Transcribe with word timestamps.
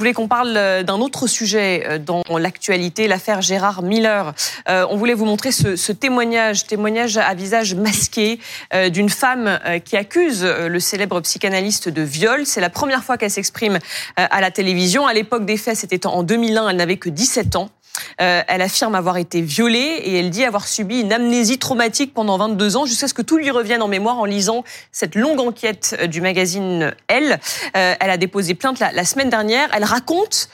Je 0.00 0.04
voulais 0.04 0.14
qu'on 0.14 0.28
parle 0.28 0.56
euh, 0.56 0.84
d'un 0.84 1.00
autre 1.00 1.26
sujet 1.26 1.82
euh, 1.84 1.98
dans 1.98 2.22
l'actualité, 2.38 3.08
l'affaire 3.08 3.42
Gérard 3.42 3.82
Miller. 3.82 4.32
Euh, 4.68 4.86
on 4.90 4.96
voulait 4.96 5.12
vous 5.12 5.24
montrer 5.24 5.50
ce, 5.50 5.90
témoignage, 5.90 6.68
témoignage 6.68 7.16
à 7.16 7.34
visage 7.34 7.74
masqué 7.74 8.38
d'une 8.92 9.08
femme 9.08 9.58
qui 9.84 9.96
accuse 9.96 10.44
le 10.44 10.78
célèbre 10.78 11.20
psychanalyste 11.20 11.88
de 11.88 12.02
viol. 12.02 12.46
C'est 12.46 12.60
la 12.60 12.70
première 12.70 13.02
fois 13.02 13.16
qu'elle 13.16 13.32
s'exprime 13.32 13.80
à 14.16 14.40
la 14.40 14.52
télévision. 14.52 15.04
À 15.08 15.14
l'époque 15.14 15.44
des 15.44 15.56
faits, 15.56 15.76
c'était 15.76 16.06
en 16.06 16.22
2001, 16.22 16.68
elle 16.68 16.76
n'avait 16.76 16.96
que 16.96 17.08
17 17.08 17.56
ans. 17.56 17.70
Euh, 18.20 18.42
elle 18.48 18.62
affirme 18.62 18.94
avoir 18.94 19.16
été 19.16 19.40
violée 19.40 20.00
et 20.04 20.18
elle 20.18 20.30
dit 20.30 20.44
avoir 20.44 20.66
subi 20.66 21.00
une 21.00 21.12
amnésie 21.12 21.58
traumatique 21.58 22.14
pendant 22.14 22.38
22 22.38 22.76
ans 22.76 22.86
jusqu'à 22.86 23.08
ce 23.08 23.14
que 23.14 23.22
tout 23.22 23.36
lui 23.36 23.50
revienne 23.50 23.82
en 23.82 23.88
mémoire 23.88 24.18
en 24.18 24.24
lisant 24.24 24.64
cette 24.92 25.14
longue 25.14 25.40
enquête 25.40 25.96
euh, 26.00 26.06
du 26.06 26.20
magazine 26.20 26.94
Elle. 27.06 27.38
Euh, 27.76 27.94
elle 28.00 28.10
a 28.10 28.16
déposé 28.16 28.54
plainte 28.54 28.80
la, 28.80 29.04
semaine 29.04 29.30
dernière. 29.30 29.68
Elle 29.74 29.84
raconte 29.84 30.48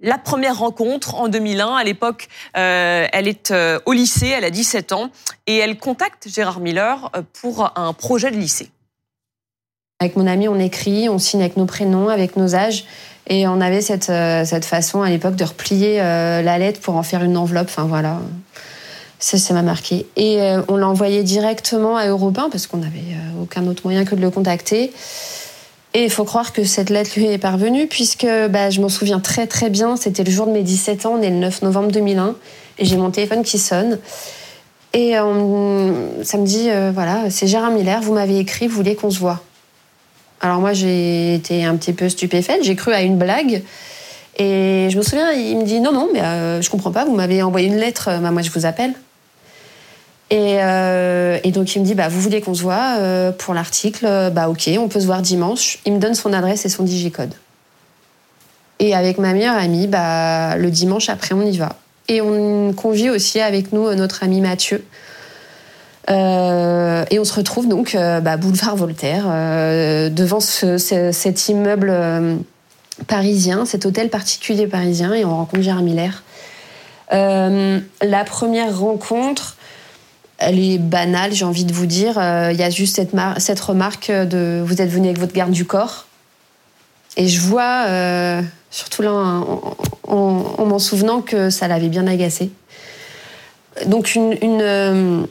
la 0.00 0.18
première 0.18 0.58
rencontre 0.58 1.14
en 1.16 1.28
2001. 1.28 1.76
À 1.76 1.84
l'époque, 1.84 2.28
elle 2.54 3.26
est 3.26 3.52
au 3.84 3.92
lycée, 3.92 4.28
elle 4.28 4.44
a 4.44 4.50
17 4.50 4.92
ans, 4.92 5.10
et 5.46 5.56
elle 5.56 5.76
contacte 5.76 6.28
Gérard 6.28 6.60
Miller 6.60 7.10
pour 7.40 7.72
un 7.76 7.92
projet 7.92 8.30
de 8.30 8.36
lycée. 8.36 8.70
Avec 10.00 10.14
mon 10.14 10.28
ami, 10.28 10.46
on 10.46 10.60
écrit, 10.60 11.08
on 11.08 11.18
signe 11.18 11.40
avec 11.40 11.56
nos 11.56 11.66
prénoms, 11.66 12.08
avec 12.08 12.36
nos 12.36 12.54
âges. 12.54 12.84
Et 13.28 13.46
on 13.46 13.60
avait 13.60 13.80
cette, 13.80 14.10
euh, 14.10 14.44
cette 14.44 14.64
façon 14.64 15.02
à 15.02 15.10
l'époque 15.10 15.36
de 15.36 15.44
replier 15.44 16.00
euh, 16.00 16.42
la 16.42 16.58
lettre 16.58 16.80
pour 16.80 16.96
en 16.96 17.02
faire 17.02 17.22
une 17.22 17.36
enveloppe. 17.36 17.68
Enfin 17.68 17.84
voilà, 17.84 18.20
ça, 19.18 19.54
m'a 19.54 19.62
marqué. 19.62 20.06
Et 20.16 20.40
euh, 20.40 20.62
on 20.68 20.76
l'a 20.76 20.88
envoyé 20.88 21.22
directement 21.22 21.96
à 21.96 22.06
Europe 22.06 22.38
parce 22.50 22.66
qu'on 22.66 22.78
n'avait 22.78 23.16
aucun 23.40 23.66
autre 23.66 23.82
moyen 23.84 24.04
que 24.04 24.14
de 24.14 24.20
le 24.20 24.30
contacter. 24.30 24.92
Et 25.94 26.04
il 26.04 26.10
faut 26.10 26.24
croire 26.24 26.52
que 26.52 26.64
cette 26.64 26.90
lettre 26.90 27.12
lui 27.16 27.26
est 27.26 27.38
parvenue, 27.38 27.86
puisque 27.86 28.26
bah, 28.50 28.70
je 28.70 28.80
m'en 28.80 28.90
souviens 28.90 29.20
très 29.20 29.46
très 29.46 29.70
bien. 29.70 29.96
C'était 29.96 30.24
le 30.24 30.30
jour 30.30 30.46
de 30.46 30.52
mes 30.52 30.62
17 30.62 31.06
ans, 31.06 31.16
on 31.18 31.22
est 31.22 31.30
le 31.30 31.36
9 31.36 31.62
novembre 31.62 31.90
2001, 31.90 32.34
et 32.78 32.84
j'ai 32.84 32.96
mon 32.96 33.10
téléphone 33.10 33.42
qui 33.42 33.58
sonne. 33.58 33.98
Et 34.92 35.12
ça 35.12 36.38
me 36.38 36.44
dit 36.44 36.68
voilà, 36.92 37.30
c'est 37.30 37.46
Gérard 37.46 37.70
Miller, 37.70 38.02
vous 38.02 38.12
m'avez 38.12 38.38
écrit, 38.38 38.68
vous 38.68 38.76
voulez 38.76 38.96
qu'on 38.96 39.10
se 39.10 39.18
voit. 39.18 39.42
Alors 40.40 40.60
moi, 40.60 40.72
j'ai 40.72 41.34
été 41.34 41.64
un 41.64 41.76
petit 41.76 41.92
peu 41.92 42.08
stupéfaite. 42.08 42.62
J'ai 42.62 42.76
cru 42.76 42.92
à 42.92 43.02
une 43.02 43.18
blague. 43.18 43.62
Et 44.36 44.88
je 44.90 44.96
me 44.96 45.02
souviens, 45.02 45.32
il 45.32 45.58
me 45.58 45.64
dit 45.64 45.80
non, 45.80 45.92
non, 45.92 46.08
mais 46.12 46.22
euh, 46.22 46.62
je 46.62 46.70
comprends 46.70 46.92
pas. 46.92 47.04
Vous 47.04 47.14
m'avez 47.14 47.42
envoyé 47.42 47.66
une 47.66 47.76
lettre. 47.76 48.10
Bah, 48.20 48.30
moi, 48.30 48.42
je 48.42 48.50
vous 48.50 48.66
appelle. 48.66 48.94
Et, 50.30 50.58
euh, 50.60 51.38
et, 51.42 51.52
donc 51.52 51.74
il 51.74 51.80
me 51.80 51.86
dit 51.86 51.94
bah 51.94 52.08
vous 52.08 52.20
voulez 52.20 52.42
qu'on 52.42 52.52
se 52.52 52.60
voit 52.60 52.96
euh, 52.98 53.32
pour 53.32 53.54
l'article 53.54 54.30
bah 54.30 54.50
ok 54.50 54.68
on 54.78 54.86
peut 54.86 55.00
se 55.00 55.06
voir 55.06 55.22
dimanche 55.22 55.78
il 55.86 55.94
me 55.94 55.98
donne 55.98 56.12
son 56.12 56.34
adresse 56.34 56.66
et 56.66 56.68
son 56.68 56.82
digicode 56.82 57.32
et 58.78 58.94
avec 58.94 59.16
ma 59.16 59.32
meilleure 59.32 59.56
amie 59.56 59.86
bah 59.86 60.56
le 60.58 60.70
dimanche 60.70 61.08
après 61.08 61.34
on 61.34 61.40
y 61.40 61.56
va 61.56 61.76
et 62.08 62.20
on 62.20 62.74
convie 62.74 63.08
aussi 63.08 63.40
avec 63.40 63.72
nous 63.72 63.94
notre 63.94 64.22
ami 64.22 64.42
Mathieu 64.42 64.84
euh, 66.10 67.04
et 67.10 67.18
on 67.18 67.24
se 67.24 67.34
retrouve 67.34 67.68
donc 67.68 67.94
euh, 67.94 68.20
bah, 68.20 68.36
boulevard 68.36 68.76
Voltaire, 68.76 69.24
euh, 69.28 70.08
devant 70.08 70.40
cet 70.40 71.48
immeuble 71.48 71.94
parisien, 73.06 73.64
cet 73.64 73.86
hôtel 73.86 74.08
particulier 74.08 74.66
parisien, 74.66 75.12
et 75.12 75.24
on 75.24 75.36
rencontre 75.36 75.62
Gérard 75.62 75.82
Miller. 75.82 76.22
la 77.10 78.24
première 78.24 78.78
rencontre, 78.78 79.56
elle 80.38 80.58
est 80.58 80.78
banale, 80.78 81.32
j'ai 81.32 81.44
envie 81.44 81.64
de 81.64 81.72
vous 81.72 81.86
dire. 81.86 82.14
Il 82.50 82.56
y 82.56 82.62
a 82.62 82.70
juste 82.70 83.00
cette, 83.38 83.60
remarque 83.60 84.10
de 84.10 84.62
vous 84.64 84.80
êtes 84.80 84.90
venu 84.90 85.06
avec 85.06 85.18
votre 85.18 85.34
garde 85.34 85.52
du 85.52 85.64
corps. 85.64 86.06
Et 87.16 87.26
je 87.26 87.40
vois, 87.40 87.86
surtout 88.70 89.02
là, 89.02 89.12
en, 89.12 89.76
en 90.06 90.64
m'en 90.64 90.78
souvenant, 90.78 91.20
que 91.20 91.50
ça 91.50 91.68
l'avait 91.68 91.88
bien 91.88 92.06
agacé. 92.06 92.50
Donc 93.86 94.14
une 94.14 95.26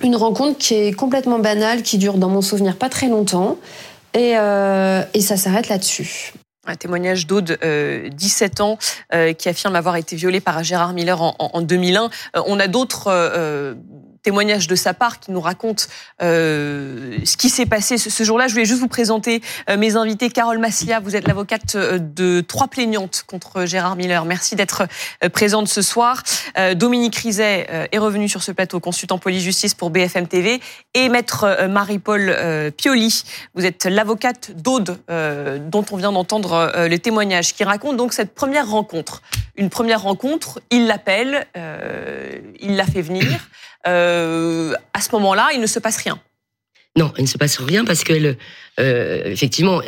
une 0.00 0.16
rencontre 0.16 0.58
qui 0.58 0.74
est 0.74 0.92
complètement 0.92 1.38
banale, 1.38 1.82
qui 1.82 1.98
dure 1.98 2.14
dans 2.14 2.28
mon 2.28 2.42
souvenir 2.42 2.76
pas 2.76 2.88
très 2.88 3.08
longtemps, 3.08 3.58
et, 4.14 4.36
euh, 4.36 5.02
ça 5.20 5.36
s'arrête 5.36 5.68
là-dessus. 5.68 6.32
Un 6.66 6.76
témoignage 6.76 7.26
d'Aude, 7.26 7.58
17 8.12 8.60
ans, 8.60 8.78
euh, 9.12 9.32
qui 9.32 9.48
affirme 9.48 9.74
avoir 9.74 9.96
été 9.96 10.14
violée 10.14 10.40
par 10.40 10.62
Gérard 10.62 10.92
Miller 10.92 11.20
en, 11.20 11.60
2001. 11.60 12.04
Euh, 12.04 12.42
on 12.46 12.60
a 12.60 12.68
d'autres 12.68 13.10
témoignage 14.22 14.66
de 14.68 14.74
sa 14.74 14.94
part 14.94 15.20
qui 15.20 15.30
nous 15.32 15.40
raconte 15.40 15.88
euh, 16.22 17.18
ce 17.24 17.36
qui 17.36 17.50
s'est 17.50 17.66
passé 17.66 17.98
ce, 17.98 18.24
jour-là. 18.24 18.46
Je 18.46 18.52
voulais 18.52 18.64
juste 18.64 18.80
vous 18.80 18.88
présenter 18.88 19.42
euh, 19.68 19.76
mes 19.76 19.96
invités. 19.96 20.30
Carole 20.30 20.58
Massia, 20.58 21.00
vous 21.00 21.16
êtes 21.16 21.26
l'avocate 21.26 21.74
euh, 21.74 21.98
de 21.98 22.40
trois 22.40 22.68
plaignantes 22.68 23.24
contre 23.26 23.66
Gérard 23.66 23.96
Miller. 23.96 24.24
Merci 24.24 24.56
d'être 24.56 24.86
présente 25.32 25.68
ce 25.68 25.82
soir. 25.82 26.22
Dominique 26.74 27.16
Rizet 27.16 27.88
est 27.90 27.98
revenu 27.98 28.28
sur 28.28 28.42
ce 28.42 28.52
plateau, 28.52 28.80
consultant 28.80 29.18
police-justice 29.18 29.74
pour 29.74 29.90
BFM 29.90 30.26
TV. 30.26 30.60
Et 30.94 31.08
maître 31.08 31.66
Marie-Paul 31.68 32.72
Pioli, 32.76 33.22
vous 33.54 33.64
êtes 33.64 33.84
l'avocate 33.86 34.50
d'Aude, 34.56 34.98
dont 35.08 35.84
on 35.90 35.96
vient 35.96 36.12
d'entendre 36.12 36.86
les 36.88 36.98
témoignages, 36.98 37.54
qui 37.54 37.64
raconte 37.64 37.96
donc 37.96 38.12
cette 38.12 38.34
première 38.34 38.68
rencontre. 38.68 39.22
Une 39.56 39.70
première 39.70 40.02
rencontre, 40.02 40.60
il 40.70 40.86
l'appelle, 40.86 41.46
il 42.60 42.76
la 42.76 42.84
fait 42.84 43.02
venir. 43.02 43.48
Euh, 43.86 44.74
à 44.92 45.00
ce 45.00 45.10
moment-là, 45.12 45.50
il 45.54 45.60
ne 45.60 45.66
se 45.66 45.78
passe 45.78 45.96
rien. 45.98 46.20
Non, 46.96 47.12
il 47.16 47.22
ne 47.22 47.28
se 47.28 47.38
passe 47.38 47.58
rien 47.58 47.84
parce 47.84 48.04
qu'elle, 48.04 48.36
euh, 48.78 49.24
effectivement, 49.24 49.80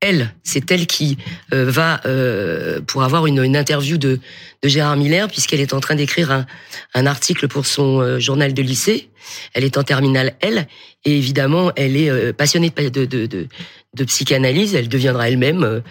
elle, 0.00 0.34
c'est 0.42 0.70
elle 0.70 0.86
qui 0.86 1.18
euh, 1.52 1.70
va 1.70 2.00
euh, 2.06 2.80
pour 2.80 3.02
avoir 3.02 3.26
une, 3.26 3.56
interview 3.56 3.98
de, 3.98 4.18
de, 4.62 4.68
Gérard 4.68 4.96
Miller 4.96 5.28
puisqu'elle 5.28 5.60
est 5.60 5.74
en 5.74 5.80
train 5.80 5.94
d'écrire 5.94 6.46
un, 6.94 7.06
article 7.06 7.48
pour 7.48 7.66
son 7.66 8.00
euh, 8.00 8.18
journal 8.18 8.54
de 8.54 8.62
lycée. 8.62 9.10
Elle 9.54 9.64
est 9.64 9.76
en 9.76 9.82
terminale 9.82 10.34
L 10.40 10.66
et 11.04 11.16
évidemment 11.16 11.72
elle 11.76 11.96
est 11.96 12.32
passionnée 12.32 12.70
de, 12.70 13.04
de, 13.04 14.04
psychanalyse. 14.04 14.74
Elle 14.74 14.88
deviendra 14.88 15.28
elle-même 15.28 15.82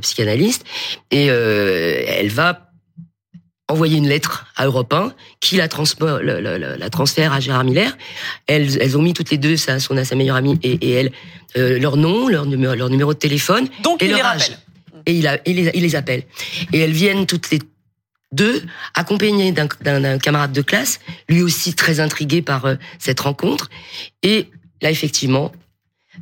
psychanalyste 0.00 0.64
et 1.10 1.26
elle 1.26 2.30
va 2.30 2.72
envoyer 3.68 3.96
une 3.96 4.08
lettre 4.08 4.46
à 4.56 4.66
Europe 4.66 4.92
1 4.92 5.14
qui 5.40 5.56
la, 5.56 5.68
la, 6.20 6.58
la, 6.76 6.90
transfère 6.90 7.32
à 7.32 7.40
Gérard 7.40 7.64
Miller. 7.64 7.96
Elles, 8.46 8.80
elles 8.80 8.98
ont 8.98 9.02
mis 9.02 9.14
toutes 9.14 9.30
les 9.30 9.38
deux, 9.38 9.56
sa, 9.56 9.80
son, 9.80 10.02
sa 10.04 10.14
meilleure 10.14 10.36
amie 10.36 10.58
et, 10.62 10.72
et 10.72 10.92
elle, 10.92 11.12
euh, 11.56 11.78
leur 11.78 11.96
nom, 11.96 12.28
leur 12.28 12.46
numéro, 12.46 12.74
leur 12.74 12.90
numéro 12.90 13.14
de 13.14 13.18
téléphone 13.18 13.68
Donc 13.82 14.02
et 14.02 14.06
il 14.06 14.10
leur 14.10 14.18
les 14.18 14.24
âge. 14.24 14.58
Et 15.06 15.12
il, 15.12 15.26
a, 15.26 15.38
il, 15.46 15.56
les, 15.56 15.70
il 15.74 15.82
les 15.82 15.96
appelle. 15.96 16.24
Et 16.72 16.78
elles 16.78 16.92
viennent 16.92 17.26
toutes 17.26 17.50
les 17.50 17.60
deux, 18.32 18.62
accompagnées 18.94 19.52
d'un 19.52 20.18
camarade 20.18 20.52
de 20.52 20.62
classe, 20.62 21.00
lui 21.28 21.42
aussi 21.42 21.74
très 21.74 22.00
intrigué 22.00 22.42
par 22.42 22.66
euh, 22.66 22.74
cette 22.98 23.20
rencontre. 23.20 23.70
Et 24.22 24.50
là, 24.82 24.90
effectivement, 24.90 25.52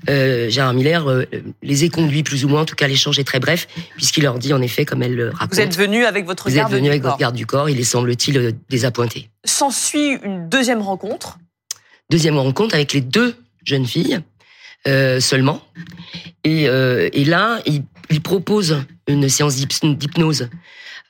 euh, 0.08 0.48
Gérard 0.48 0.74
Miller 0.74 1.08
euh, 1.08 1.24
les 1.62 1.84
est 1.84 1.88
conduits 1.88 2.22
plus 2.22 2.44
ou 2.44 2.48
moins. 2.48 2.62
En 2.62 2.64
tout 2.64 2.74
cas, 2.74 2.88
l'échange 2.88 3.18
est 3.18 3.24
très 3.24 3.40
bref, 3.40 3.68
puisqu'il 3.96 4.22
leur 4.24 4.38
dit 4.38 4.52
en 4.52 4.62
effet, 4.62 4.84
comme 4.84 5.02
elle 5.02 5.14
le 5.14 5.30
raconte. 5.30 5.54
Vous 5.54 5.60
êtes 5.60 5.76
venu 5.76 6.04
avec 6.04 6.26
votre 6.26 6.48
vous 6.48 6.56
garde 6.56 6.72
êtes 6.72 6.78
venu 6.78 6.88
avec 6.88 7.02
votre 7.02 7.18
garde 7.18 7.36
du 7.36 7.46
corps. 7.46 7.68
Il 7.68 7.78
est 7.78 7.84
semble-t-il 7.84 8.36
euh, 8.38 8.52
désappointé. 8.68 9.30
S'ensuit 9.44 10.18
une 10.22 10.48
deuxième 10.48 10.82
rencontre. 10.82 11.38
Deuxième 12.10 12.38
rencontre 12.38 12.74
avec 12.74 12.92
les 12.92 13.00
deux 13.00 13.34
jeunes 13.64 13.86
filles 13.86 14.20
euh, 14.86 15.20
seulement. 15.20 15.62
Et, 16.44 16.64
et 16.64 17.24
là, 17.24 17.60
il, 17.66 17.84
il, 18.10 18.20
propose 18.20 18.82
une 19.06 19.28
séance 19.28 19.54
d'hypnose. 19.54 20.48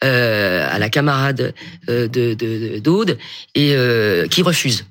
À 0.03 0.79
la 0.81 0.89
camarade 0.91 1.55
de 1.87 2.79
d'Aude 2.81 3.19
et 3.55 3.77
qui 4.29 4.43
refuse. 4.43 4.85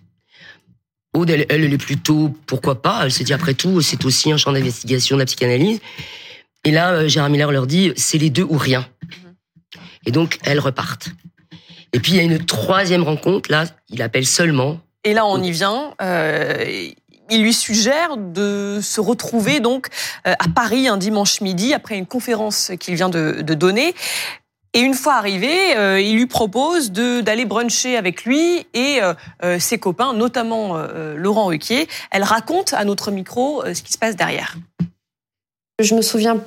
Aude, 1.14 1.30
elle, 1.30 1.46
elle, 1.50 1.74
est 1.74 1.78
plutôt, 1.78 2.34
pourquoi 2.48 2.82
pas, 2.82 3.02
elle 3.04 3.12
se 3.12 3.24
dit 3.24 3.34
après 3.34 3.54
tout, 3.54 3.82
c'est 3.82 4.06
aussi 4.06 4.32
un 4.32 4.38
champ 4.38 4.54
d'investigation 4.54 5.18
de 5.18 5.22
la 5.22 5.26
psychanalyse. 5.26 5.80
Et 6.64 6.72
là, 6.72 6.92
euh, 6.92 7.08
Gérard 7.08 7.30
Miller 7.30 7.52
leur 7.52 7.68
dit, 7.68 7.92
c'est 7.96 8.18
les 8.18 8.30
deux 8.30 8.44
ou 8.44 8.58
rien. 8.58 8.88
Et 10.06 10.12
donc, 10.12 10.40
elles 10.44 10.60
repartent. 10.60 11.10
Et 11.94 12.00
puis, 12.00 12.14
il 12.14 12.18
y 12.18 12.20
a 12.20 12.24
une 12.24 12.44
troisième 12.46 13.04
rencontre, 13.04 13.52
là, 13.52 13.66
il 13.90 14.02
appelle 14.02 14.26
seulement. 14.26 14.80
Et 15.04 15.14
là, 15.14 15.26
on 15.26 15.42
y 15.42 15.52
vient. 15.52 15.94
Euh, 16.02 16.92
il 17.30 17.42
lui 17.42 17.54
suggère 17.54 18.18
de 18.18 18.80
se 18.82 19.00
retrouver 19.00 19.60
donc 19.60 19.88
euh, 20.28 20.34
à 20.38 20.48
Paris 20.54 20.88
un 20.88 20.98
dimanche 20.98 21.42
midi 21.42 21.74
après 21.74 21.98
une 21.98 22.06
conférence 22.06 22.72
qu'il 22.80 22.96
vient 22.96 23.10
de, 23.10 23.42
de 23.42 23.54
donner. 23.54 23.96
Et 24.74 24.80
une 24.80 24.94
fois 24.94 25.16
arrivé, 25.16 25.76
euh, 25.76 26.00
il 26.00 26.16
lui 26.16 26.28
propose 26.28 26.92
d'aller 26.92 27.44
bruncher 27.44 27.98
avec 27.98 28.24
lui 28.24 28.66
et 28.74 29.02
euh, 29.02 29.14
euh, 29.44 29.60
ses 29.60 29.78
copains, 29.80 30.14
notamment 30.14 30.78
Laurent 31.16 31.48
Ruquier. 31.48 31.88
Elle 32.10 32.24
raconte 32.24 32.74
à 32.74 32.86
notre 32.86 33.12
micro 33.12 33.64
ce 33.66 33.82
qui 33.82 33.92
se 33.92 33.98
passe 33.98 34.16
derrière. 34.16 34.56
Je 35.80 35.94
me 35.96 36.02
souviens 36.02 36.38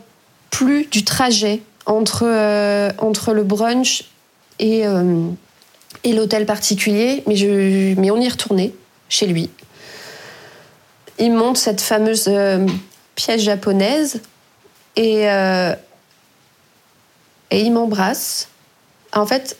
plus 0.50 0.86
du 0.86 1.04
trajet 1.04 1.60
entre, 1.86 2.24
entre 2.98 3.34
le 3.34 3.42
brunch 3.42 4.04
et, 4.58 4.84
et 6.04 6.12
l'hôtel 6.12 6.46
particulier, 6.46 7.24
mais, 7.26 7.36
je, 7.36 7.98
mais 7.98 8.10
on 8.10 8.20
y 8.20 8.28
retournait 8.28 8.72
chez 9.08 9.26
lui. 9.26 9.50
Il 11.18 11.32
monte 11.32 11.58
cette 11.58 11.80
fameuse 11.80 12.30
pièce 13.16 13.42
japonaise 13.42 14.22
et 14.96 15.26
et 17.54 17.60
il 17.60 17.72
m'embrasse. 17.72 18.48
En 19.14 19.26
fait, 19.26 19.56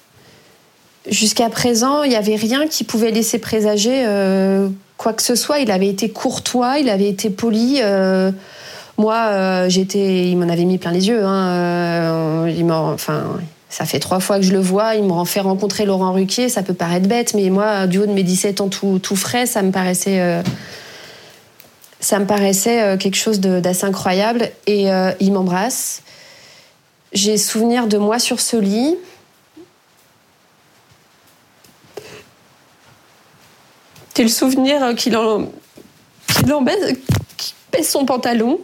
jusqu'à 1.08 1.49
présent, 1.49 2.02
il 2.02 2.11
n'y 2.11 2.17
avait 2.17 2.35
rien 2.35 2.67
qui 2.67 2.82
pouvait 2.82 3.12
laisser 3.12 3.38
présager 3.38 4.02
euh, 4.05 4.69
quoi 4.96 5.12
que 5.12 5.23
ce 5.23 5.37
soit. 5.37 5.61
Il 5.61 5.70
avait 5.70 5.88
été 5.88 6.11
courtois, 6.11 6.81
il 6.81 6.88
avait 6.88 7.08
été 7.08 7.31
poli. 7.31 7.79
Euh, 7.82 8.32
moi, 8.99 9.26
euh, 9.29 9.69
j'étais, 9.69 10.29
il 10.29 10.37
m'en 10.37 10.49
avait 10.49 10.64
mis 10.64 10.79
plein 10.79 10.91
les 10.91 11.06
yeux. 11.06 11.25
Hein, 11.25 12.49
enfin, 12.93 13.38
ça 13.69 13.85
fait 13.85 14.00
trois 14.00 14.19
fois 14.19 14.38
que 14.38 14.44
je 14.44 14.52
le 14.52 14.61
vois. 14.61 14.96
Il 14.96 15.05
me 15.05 15.25
fait 15.25 15.41
rencontrer 15.41 15.85
Laurent 15.85 16.12
Ruquier. 16.12 16.49
Ça 16.49 16.64
peut 16.64 16.75
paraître 16.75 17.06
bête, 17.06 17.35
mais 17.35 17.49
moi, 17.49 17.87
du 17.87 17.99
haut 17.99 18.06
de 18.06 18.12
mes 18.12 18.25
17 18.25 18.61
ans 18.61 18.69
tout, 18.69 18.99
tout 19.00 19.17
frais, 19.17 19.46
ça 19.46 19.62
me 19.62 19.70
paraissait 19.70 20.43
ça 22.00 22.19
me 22.19 22.26
paraissait 22.26 22.99
quelque 22.99 23.17
chose 23.17 23.38
d'assez 23.38 23.85
incroyable. 23.85 24.50
Et 24.67 24.88
il 25.20 25.32
m'embrasse. 25.32 26.04
J'ai 27.15 27.39
souvenir 27.39 27.87
de 27.87 27.97
moi 27.97 28.19
sur 28.19 28.41
ce 28.41 28.57
lit. 28.57 28.97
J'ai 34.17 34.25
le 34.25 34.29
souvenir 34.29 34.83
euh, 34.83 34.95
qu'il 34.95 35.17
en, 35.17 35.49
baisse, 36.63 37.89
son 37.89 38.05
pantalon. 38.05 38.61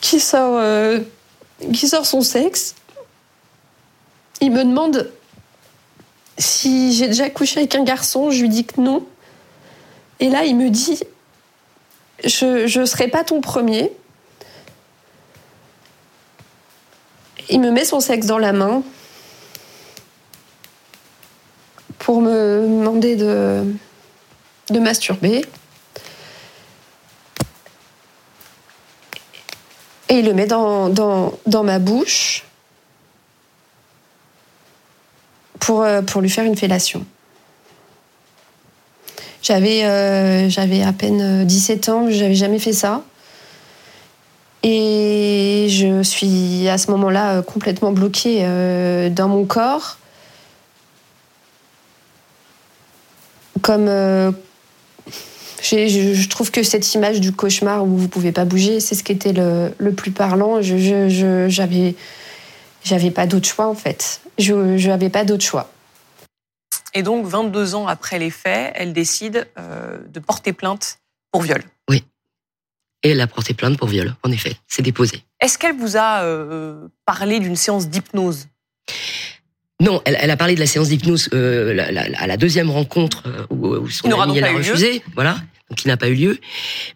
Qui 0.00 0.20
sort, 0.20 0.58
euh, 0.58 1.00
qui 1.74 1.86
sort 1.86 2.06
son 2.06 2.22
sexe? 2.22 2.74
Il 4.40 4.52
me 4.52 4.64
demande 4.64 5.12
si 6.38 6.94
j'ai 6.94 7.08
déjà 7.08 7.28
couché 7.28 7.60
avec 7.60 7.74
un 7.74 7.84
garçon. 7.84 8.30
Je 8.30 8.40
lui 8.40 8.48
dis 8.48 8.64
que 8.64 8.80
non. 8.80 9.06
Et 10.22 10.30
là, 10.30 10.44
il 10.44 10.56
me 10.56 10.70
dit 10.70 11.00
Je 12.22 12.78
ne 12.78 12.86
serai 12.86 13.08
pas 13.08 13.24
ton 13.24 13.40
premier. 13.40 13.90
Il 17.48 17.60
me 17.60 17.72
met 17.72 17.84
son 17.84 17.98
sexe 17.98 18.26
dans 18.26 18.38
la 18.38 18.52
main 18.52 18.84
pour 21.98 22.20
me 22.20 22.62
demander 22.62 23.16
de, 23.16 23.64
masturber. 24.70 25.44
Et 30.08 30.20
il 30.20 30.24
le 30.24 30.34
met 30.34 30.46
dans 30.46 31.64
ma 31.64 31.80
bouche 31.80 32.44
pour, 35.58 35.82
euh, 35.82 36.00
pour 36.00 36.20
lui 36.20 36.30
faire 36.30 36.44
une 36.44 36.56
fellation. 36.56 37.04
J'avais 39.42 39.84
euh, 39.84 40.48
j'avais 40.48 40.82
à 40.82 40.92
peine 40.92 41.44
17 41.44 41.88
ans, 41.88 42.06
j'avais 42.10 42.34
jamais 42.34 42.58
fait 42.58 42.72
ça. 42.72 43.02
Et 44.62 45.66
je 45.68 46.02
suis 46.02 46.68
à 46.68 46.78
ce 46.78 46.90
moment-là 46.92 47.38
euh, 47.38 47.42
complètement 47.42 47.92
bloquée 47.92 48.38
euh, 48.42 49.10
dans 49.10 49.28
mon 49.28 49.44
corps. 49.44 49.98
Comme. 53.60 53.88
Euh, 53.88 54.30
je, 55.62 56.28
trouve 56.28 56.50
que 56.50 56.62
cette 56.62 56.92
image 56.94 57.20
du 57.20 57.32
cauchemar 57.32 57.84
où 57.84 57.96
vous 57.96 58.08
pouvez 58.08 58.32
pas 58.32 58.44
bouger, 58.44 58.80
c'est 58.80 58.96
ce 58.96 59.04
qui 59.04 59.12
était 59.12 59.32
le, 59.32 59.72
le 59.78 59.92
plus 59.92 60.10
parlant. 60.10 60.60
Je, 60.60 61.46
j'avais 62.82 63.10
pas 63.10 63.26
d'autre 63.26 63.46
choix 63.46 63.68
en 63.68 63.74
fait. 63.74 64.20
Je 64.38 64.54
n'avais 64.88 65.08
pas 65.08 65.24
d'autre 65.24 65.44
choix. 65.44 65.70
Et 66.94 67.02
donc, 67.02 67.26
22 67.26 67.74
ans 67.74 67.86
après 67.86 68.18
les 68.18 68.30
faits, 68.30 68.72
elle 68.74 68.92
décide 68.92 69.48
de 69.56 70.20
porter 70.20 70.52
plainte 70.52 70.98
pour 71.32 71.42
viol. 71.42 71.62
Oui. 71.88 72.04
Et 73.02 73.10
elle 73.10 73.20
a 73.20 73.26
porté 73.26 73.54
plainte 73.54 73.78
pour 73.78 73.88
viol, 73.88 74.14
en 74.22 74.30
effet. 74.30 74.56
C'est 74.68 74.82
déposé. 74.82 75.24
Est-ce 75.40 75.58
qu'elle 75.58 75.76
vous 75.76 75.96
a 75.96 76.22
euh, 76.22 76.86
parlé 77.04 77.40
d'une 77.40 77.56
séance 77.56 77.88
d'hypnose? 77.88 78.46
Non, 79.80 80.00
elle, 80.04 80.30
a 80.30 80.36
parlé 80.36 80.54
de 80.54 80.60
la 80.60 80.66
séance 80.66 80.88
d'hypnose 80.88 81.28
euh, 81.34 81.76
à 82.16 82.26
la 82.28 82.36
deuxième 82.36 82.70
rencontre 82.70 83.24
euh, 83.26 83.46
où, 83.50 83.88
son 83.88 84.20
amie 84.20 84.38
elle 84.38 84.44
a 84.44 84.52
refusé, 84.52 85.02
voilà, 85.16 85.40
donc 85.68 85.78
qui 85.78 85.88
n'a 85.88 85.96
pas 85.96 86.08
eu 86.08 86.14
lieu. 86.14 86.38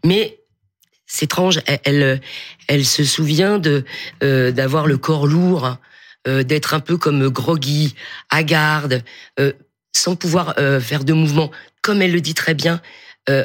Mais 0.05 0.39
c'est 1.07 1.25
étrange, 1.25 1.61
elle, 1.83 2.21
elle, 2.69 2.85
se 2.85 3.03
souvient 3.03 3.59
de 3.59 3.85
d'avoir 4.21 4.87
le 4.87 4.99
corps 4.99 5.27
lourd, 5.27 5.77
d'être 6.27 6.75
un 6.75 6.81
peu 6.81 6.97
comme 6.97 7.29
groggy, 7.29 7.97
hagarde, 8.31 9.03
sans 9.97 10.17
pouvoir 10.17 10.55
faire 10.81 11.05
de 11.05 11.13
mouvements, 11.13 11.51
comme 11.83 12.03
elle 12.03 12.13
le 12.13 12.21
dit 12.21 12.35
très 12.35 12.55
bien, 12.55 12.81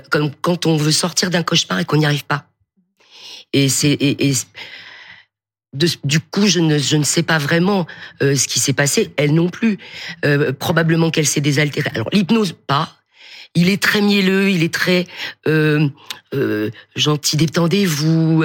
comme 0.10 0.32
quand 0.42 0.66
on 0.66 0.78
veut 0.78 0.92
sortir 0.92 1.30
d'un 1.30 1.44
cauchemar 1.44 1.80
et 1.80 1.86
qu'on 1.86 1.98
n'y 1.98 2.06
arrive 2.06 2.26
pas. 2.26 2.46
Et 3.54 3.70
c'est 3.70 3.98
du 5.74 6.20
coup, 6.20 6.48
je 6.48 6.60
ne, 6.60 6.78
je 6.78 6.98
ne 6.98 7.04
sais 7.04 7.24
pas 7.24 7.38
vraiment 7.38 7.88
euh, 8.22 8.36
ce 8.36 8.48
qui 8.48 8.60
s'est 8.60 8.74
passé. 8.74 9.14
Elle 9.18 9.34
non 9.34 9.50
plus. 9.50 9.78
Euh, 10.26 10.52
probablement 10.52 11.10
qu'elle 11.10 11.28
s'est 11.28 11.42
désaltérée. 11.42 11.90
Alors 11.94 12.10
l'hypnose, 12.12 12.56
pas. 12.68 12.98
Il 13.54 13.70
est 13.70 13.82
très 13.82 14.02
mielleux, 14.02 14.50
il 14.50 14.64
est 14.64 14.74
très 14.74 15.06
euh, 15.48 15.90
euh 16.34 16.70
gentil. 16.96 17.38
Détendez-vous. 17.38 18.44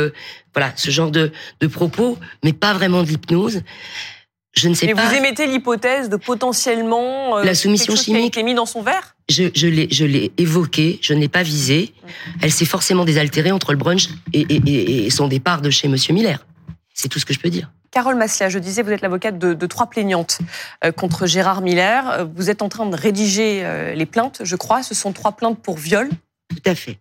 voilà, 0.54 0.72
ce 0.76 0.90
genre 0.90 1.10
de, 1.10 1.32
de 1.60 1.66
propos, 1.66 2.18
mais 2.42 2.52
pas 2.52 2.74
vraiment 2.74 3.02
de 3.02 3.08
l'hypnose. 3.08 3.62
Je 4.56 4.68
ne 4.68 4.74
sais 4.74 4.86
pas. 4.88 4.94
Mais 4.94 5.08
vous 5.08 5.14
émettez 5.14 5.46
l'hypothèse 5.46 6.08
de 6.08 6.16
potentiellement 6.16 7.38
la 7.38 7.54
soumission 7.54 7.94
chimique 7.94 8.34
qui 8.34 8.40
est 8.40 8.42
mis 8.42 8.54
dans 8.54 8.66
son 8.66 8.82
verre 8.82 9.16
je, 9.28 9.44
je 9.54 9.66
l'ai, 9.66 9.88
je 9.90 10.04
l'ai 10.04 10.32
évoqué, 10.38 10.98
je 11.02 11.12
n'ai 11.12 11.28
pas 11.28 11.42
visé. 11.42 11.92
Elle 12.42 12.52
s'est 12.52 12.64
forcément 12.64 13.04
désaltérée 13.04 13.50
entre 13.50 13.72
le 13.72 13.78
brunch 13.78 14.08
et, 14.32 14.42
et, 14.48 15.06
et, 15.06 15.10
son 15.10 15.28
départ 15.28 15.62
de 15.62 15.70
chez 15.70 15.88
Monsieur 15.88 16.14
Miller. 16.14 16.46
C'est 16.94 17.08
tout 17.08 17.18
ce 17.18 17.26
que 17.26 17.34
je 17.34 17.40
peux 17.40 17.50
dire. 17.50 17.70
Carole 17.90 18.16
Massia, 18.16 18.48
je 18.48 18.58
disais, 18.58 18.82
vous 18.82 18.92
êtes 18.92 19.00
l'avocate 19.00 19.38
de, 19.38 19.54
de, 19.54 19.66
trois 19.66 19.86
plaignantes 19.86 20.38
euh, 20.84 20.92
contre 20.92 21.26
Gérard 21.26 21.62
Miller. 21.62 22.10
Euh, 22.10 22.24
vous 22.24 22.50
êtes 22.50 22.62
en 22.62 22.68
train 22.68 22.86
de 22.86 22.96
rédiger 22.96 23.64
euh, 23.64 23.94
les 23.94 24.06
plaintes, 24.06 24.42
je 24.44 24.56
crois. 24.56 24.82
Ce 24.82 24.94
sont 24.94 25.12
trois 25.12 25.32
plaintes 25.32 25.60
pour 25.60 25.78
viol. 25.78 26.08
Tout 26.48 26.62
à 26.70 26.74
fait. 26.74 26.98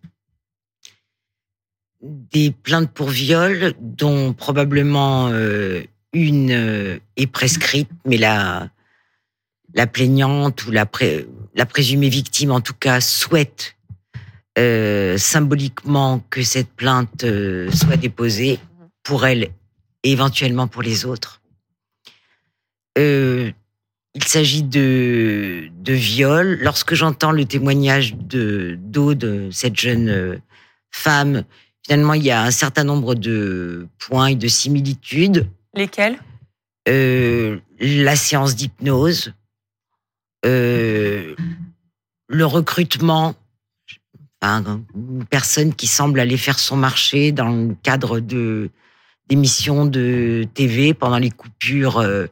Des 2.02 2.52
plaintes 2.52 2.92
pour 2.92 3.10
viol, 3.10 3.74
dont 3.80 4.34
probablement 4.34 5.30
une 6.16 7.00
est 7.18 7.28
prescrite, 7.28 7.90
mais 8.06 8.18
la, 8.18 8.70
la 9.74 9.86
plaignante 9.86 10.66
ou 10.66 10.72
la, 10.72 10.90
la 11.54 11.66
présumée 11.66 12.10
victime, 12.10 12.52
en 12.52 12.62
tout 12.62 12.74
cas, 12.74 13.02
souhaite 13.02 13.76
euh, 14.58 15.18
symboliquement 15.18 16.24
que 16.30 16.42
cette 16.42 16.70
plainte 16.70 17.26
euh, 17.26 17.70
soit 17.72 17.98
déposée 17.98 18.60
pour 19.04 19.26
elle 19.26 19.50
et 20.04 20.12
éventuellement 20.12 20.68
pour 20.68 20.82
les 20.82 21.06
autres. 21.06 21.42
Euh, 22.98 23.52
il 24.14 24.24
s'agit 24.24 24.64
de, 24.64 25.68
de 25.82 25.94
viol. 25.94 26.58
Lorsque 26.62 26.94
j'entends 26.94 27.34
le 27.34 27.44
témoignage 27.44 28.16
de 28.16 28.78
d'Aude, 28.80 29.50
cette 29.52 29.78
jeune 29.78 30.08
euh, 30.08 30.38
femme, 30.92 31.44
finalement, 31.86 32.14
il 32.14 32.24
y 32.24 32.32
a 32.32 32.42
un 32.42 32.52
certain 32.52 32.86
nombre 32.86 33.14
de 33.16 33.88
points 34.00 34.28
et 34.28 34.36
de 34.36 34.48
similitudes. 34.48 35.50
Lesquels? 35.76 36.20
Euh, 36.88 37.60
La 37.80 38.16
séance 38.16 38.56
d'hypnose, 38.56 39.34
euh, 40.46 41.36
le 42.28 42.46
recrutement, 42.46 43.36
une 44.42 45.26
personne 45.30 45.74
qui 45.74 45.88
semble 45.88 46.20
aller 46.20 46.38
faire 46.38 46.60
son 46.60 46.78
marché 46.78 47.32
dans 47.32 47.50
le 47.50 47.76
cadre 47.82 48.20
de 48.20 48.70
d'émissions 49.28 49.88
de 49.88 50.46
TV 50.54 50.94
pendant 50.94 51.18
les 51.18 51.32
coupures 51.32 51.98
euh, 51.98 52.28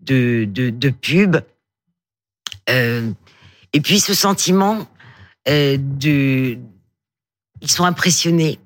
de, 0.00 0.46
de, 0.46 0.88
pub. 0.88 1.36
Euh, 2.70 3.12
et 3.74 3.82
puis 3.82 4.00
ce 4.00 4.14
sentiment 4.14 4.86
de... 5.46 6.58
Ils 7.60 7.70
sont 7.70 7.84
impressionnés. 7.84 8.58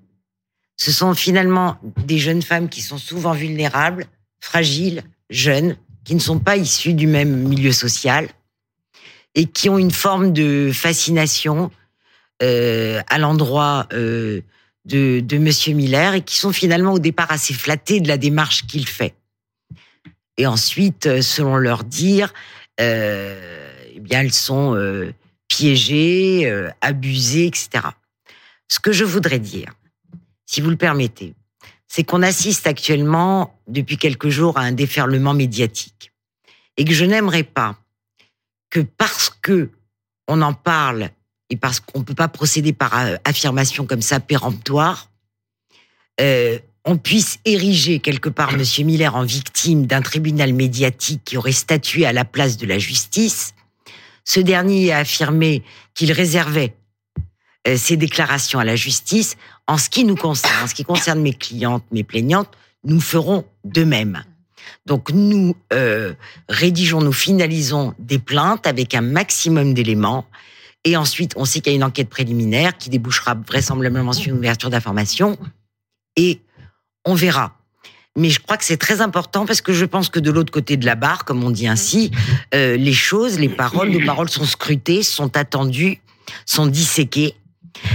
Ce 0.77 0.93
sont 0.93 1.15
finalement 1.15 1.79
des 2.05 2.19
jeunes 2.19 2.43
femmes 2.43 2.69
qui 2.69 2.81
sont 2.81 2.99
souvent 2.99 3.33
vulnérables, 3.33 4.07
fragiles, 4.45 5.03
jeunes, 5.31 5.77
qui 6.05 6.15
ne 6.15 6.21
sont 6.21 6.39
pas 6.39 6.57
issues 6.57 6.93
du 6.93 7.07
même 7.07 7.35
milieu 7.49 7.73
social 7.73 8.29
et 9.35 9.47
qui 9.47 9.71
ont 9.71 9.79
une 9.79 9.91
forme 9.91 10.33
de 10.33 10.71
fascination 10.73 11.71
euh, 12.43 13.01
à 13.09 13.19
l'endroit 13.19 13.87
euh, 13.95 14.43
de, 14.85 15.21
de 15.21 15.39
Monsieur 15.39 15.73
Miller 15.73 16.15
et 16.15 16.21
qui 16.21 16.37
sont 16.37 16.53
finalement 16.53 16.93
au 16.93 16.99
départ 16.99 17.33
assez 17.33 17.55
flattés 17.55 18.01
de 18.01 18.09
la 18.09 18.19
démarche 18.19 18.67
qu'il 18.67 18.87
fait. 18.87 19.15
Et 20.37 20.47
ensuite, 20.47 21.07
euh, 21.07 21.23
selon 21.23 21.57
leur 21.57 21.83
dire, 21.83 22.35
eh 22.79 24.01
bien, 24.01 24.21
elles 24.21 24.33
sont 24.33 24.77
piégées, 25.47 26.53
abusées, 26.81 27.47
etc. 27.47 27.69
Ce 28.69 28.81
que 28.81 28.91
je 28.91 29.05
voudrais 29.05 29.39
dire, 29.39 29.73
si 30.45 30.61
vous 30.61 30.71
le 30.71 30.77
permettez, 30.77 31.35
c'est 31.95 32.03
qu'on 32.03 32.23
assiste 32.23 32.67
actuellement, 32.67 33.57
depuis 33.69 33.99
quelques 33.99 34.29
jours, 34.29 34.59
à 34.59 34.63
un 34.63 34.73
déferlement 34.73 35.33
médiatique. 35.33 36.11
Et 36.77 36.85
que 36.85 36.93
je 36.93 37.05
n'aimerais 37.05 37.45
pas 37.45 37.77
que 38.69 38.81
parce 38.81 39.31
que 39.31 39.71
on 40.27 40.43
en 40.43 40.55
parle 40.55 41.11
et 41.51 41.57
parce 41.57 41.79
qu'on 41.79 42.01
ne 42.01 42.05
peut 42.05 42.17
pas 42.17 42.27
procéder 42.27 42.73
par 42.73 42.99
euh, 42.99 43.15
affirmation 43.25 43.87
comme 43.87 44.03
ça 44.03 44.19
péremptoire, 44.19 45.09
euh, 46.21 46.59
on 46.85 46.97
puisse 46.97 47.39
ériger 47.45 48.01
quelque 48.01 48.29
part 48.29 48.55
M. 48.55 48.65
Miller 48.85 49.15
en 49.15 49.23
victime 49.23 49.87
d'un 49.87 50.03
tribunal 50.03 50.53
médiatique 50.53 51.23
qui 51.25 51.37
aurait 51.37 51.53
statué 51.53 52.07
à 52.07 52.13
la 52.13 52.25
place 52.25 52.57
de 52.57 52.67
la 52.67 52.81
justice. 52.81 53.55
Ce 54.25 54.41
dernier 54.41 54.91
a 54.91 54.99
affirmé 54.99 55.63
qu'il 55.95 56.11
réservait 56.11 56.75
euh, 57.67 57.77
ses 57.77 57.97
déclarations 57.97 58.59
à 58.59 58.65
la 58.65 58.77
justice. 58.77 59.37
En 59.67 59.79
ce 59.79 59.89
qui 59.89 60.05
nous 60.05 60.17
concerne, 60.17 60.65
en 60.65 60.67
ce 60.67 60.75
qui 60.75 60.85
concerne 60.85 61.21
mes 61.21 61.33
clientes, 61.33 61.85
mes 61.91 62.05
plaignantes, 62.05 62.51
nous 62.85 63.01
ferons 63.01 63.45
de 63.65 63.85
même. 63.85 64.23
Donc 64.87 65.11
nous 65.11 65.57
euh, 65.73 66.15
rédigeons, 66.49 67.01
nous 67.01 67.13
finalisons 67.13 67.95
des 67.99 68.19
plaintes 68.19 68.67
avec 68.67 68.95
un 68.95 69.01
maximum 69.01 69.75
d'éléments. 69.75 70.27
Et 70.85 70.97
ensuite, 70.97 71.33
on 71.37 71.47
sait 71.47 71.61
qu'il 71.61 71.73
y 71.73 71.75
a 71.75 71.77
une 71.77 71.85
enquête 71.85 72.11
préliminaire 72.11 72.77
qui 72.77 72.91
débouchera 72.91 73.35
vraisemblablement 73.35 74.13
sur 74.13 74.33
une 74.33 74.39
ouverture 74.39 74.69
d'information. 74.69 75.39
Et 76.17 76.41
on 77.07 77.15
verra. 77.15 77.57
Mais 78.17 78.31
je 78.31 78.39
crois 78.39 78.57
que 78.57 78.65
c'est 78.65 78.77
très 78.77 79.01
important 79.01 79.45
parce 79.47 79.61
que 79.61 79.73
je 79.73 79.85
pense 79.85 80.09
que 80.09 80.21
de 80.21 80.31
l'autre 80.31 80.53
côté 80.53 80.77
de 80.77 80.87
la 80.87 80.95
barre, 80.95 81.25
comme 81.25 81.43
on 81.43 81.51
dit 81.51 81.67
ainsi, 81.67 82.13
euh, 82.55 82.77
les 82.77 82.93
choses, 82.93 83.39
les 83.41 83.49
paroles, 83.49 83.89
nos 83.89 84.05
paroles 84.05 84.29
sont 84.29 84.45
scrutées, 84.45 85.03
sont 85.03 85.37
attendues, 85.37 86.01
sont 86.47 86.67
disséquées, 86.67 87.35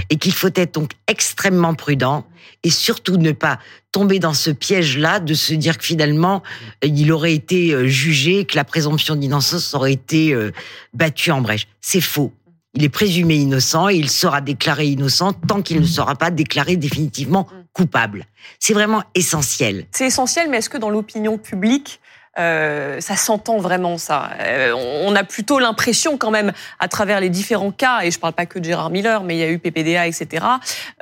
et 0.10 0.18
qu'il 0.18 0.34
faut 0.34 0.50
être 0.56 0.74
donc 0.74 0.92
extrêmement 1.08 1.74
prudent 1.74 2.26
et 2.64 2.70
surtout 2.70 3.18
ne 3.18 3.32
pas 3.32 3.60
tomber 3.92 4.20
dans 4.20 4.34
ce 4.34 4.52
piège-là 4.52 5.20
de 5.20 5.34
se 5.34 5.54
dire 5.54 5.78
que 5.78 5.86
finalement 5.86 6.44
il 6.84 7.12
aurait 7.12 7.34
été 7.34 7.74
euh, 7.74 7.88
jugé, 7.88 8.46
que 8.46 8.56
la 8.56 8.64
présomption 8.64 9.16
d'innocence 9.16 9.74
aurait 9.74 9.94
été 9.94 10.34
euh, 10.34 10.52
battue 10.94 11.32
en 11.32 11.42
brèche. 11.42 11.68
C'est 11.82 12.02
faux. 12.02 12.34
Il 12.76 12.84
est 12.84 12.90
présumé 12.90 13.36
innocent 13.36 13.90
et 13.90 13.96
il 13.96 14.10
sera 14.10 14.42
déclaré 14.42 14.88
innocent 14.88 15.34
tant 15.34 15.62
qu'il 15.62 15.82
ne 15.82 15.86
sera 15.86 16.16
pas 16.16 16.30
déclaré 16.30 16.78
définitivement 16.78 17.48
coupable. 17.74 18.26
C'est 18.60 18.74
vraiment 18.74 19.04
essentiel. 19.16 19.86
C'est 19.92 20.06
essentiel, 20.06 20.50
mais 20.50 20.58
est-ce 20.58 20.70
que 20.70 20.78
dans 20.78 20.90
l'opinion 20.90 21.38
publique, 21.38 22.00
euh, 22.40 23.02
ça 23.02 23.16
s'entend 23.16 23.58
vraiment 23.58 23.98
ça. 23.98 24.32
Euh, 24.40 24.74
on 24.74 25.16
a 25.16 25.24
plutôt 25.24 25.60
l'impression 25.60 26.18
quand 26.18 26.32
même, 26.32 26.52
à 26.80 26.88
travers 26.88 27.20
les 27.20 27.30
différents 27.30 27.72
cas, 27.72 28.02
et 28.04 28.12
je 28.12 28.18
ne 28.18 28.22
parle 28.22 28.34
pas 28.34 28.46
que 28.46 28.60
de 28.60 28.66
Gérard 28.66 28.90
Miller, 28.90 29.24
mais 29.24 29.36
il 29.36 29.40
y 29.40 29.44
a 29.44 29.50
eu 29.50 29.60
PPDA, 29.60 30.08
etc., 30.08 30.46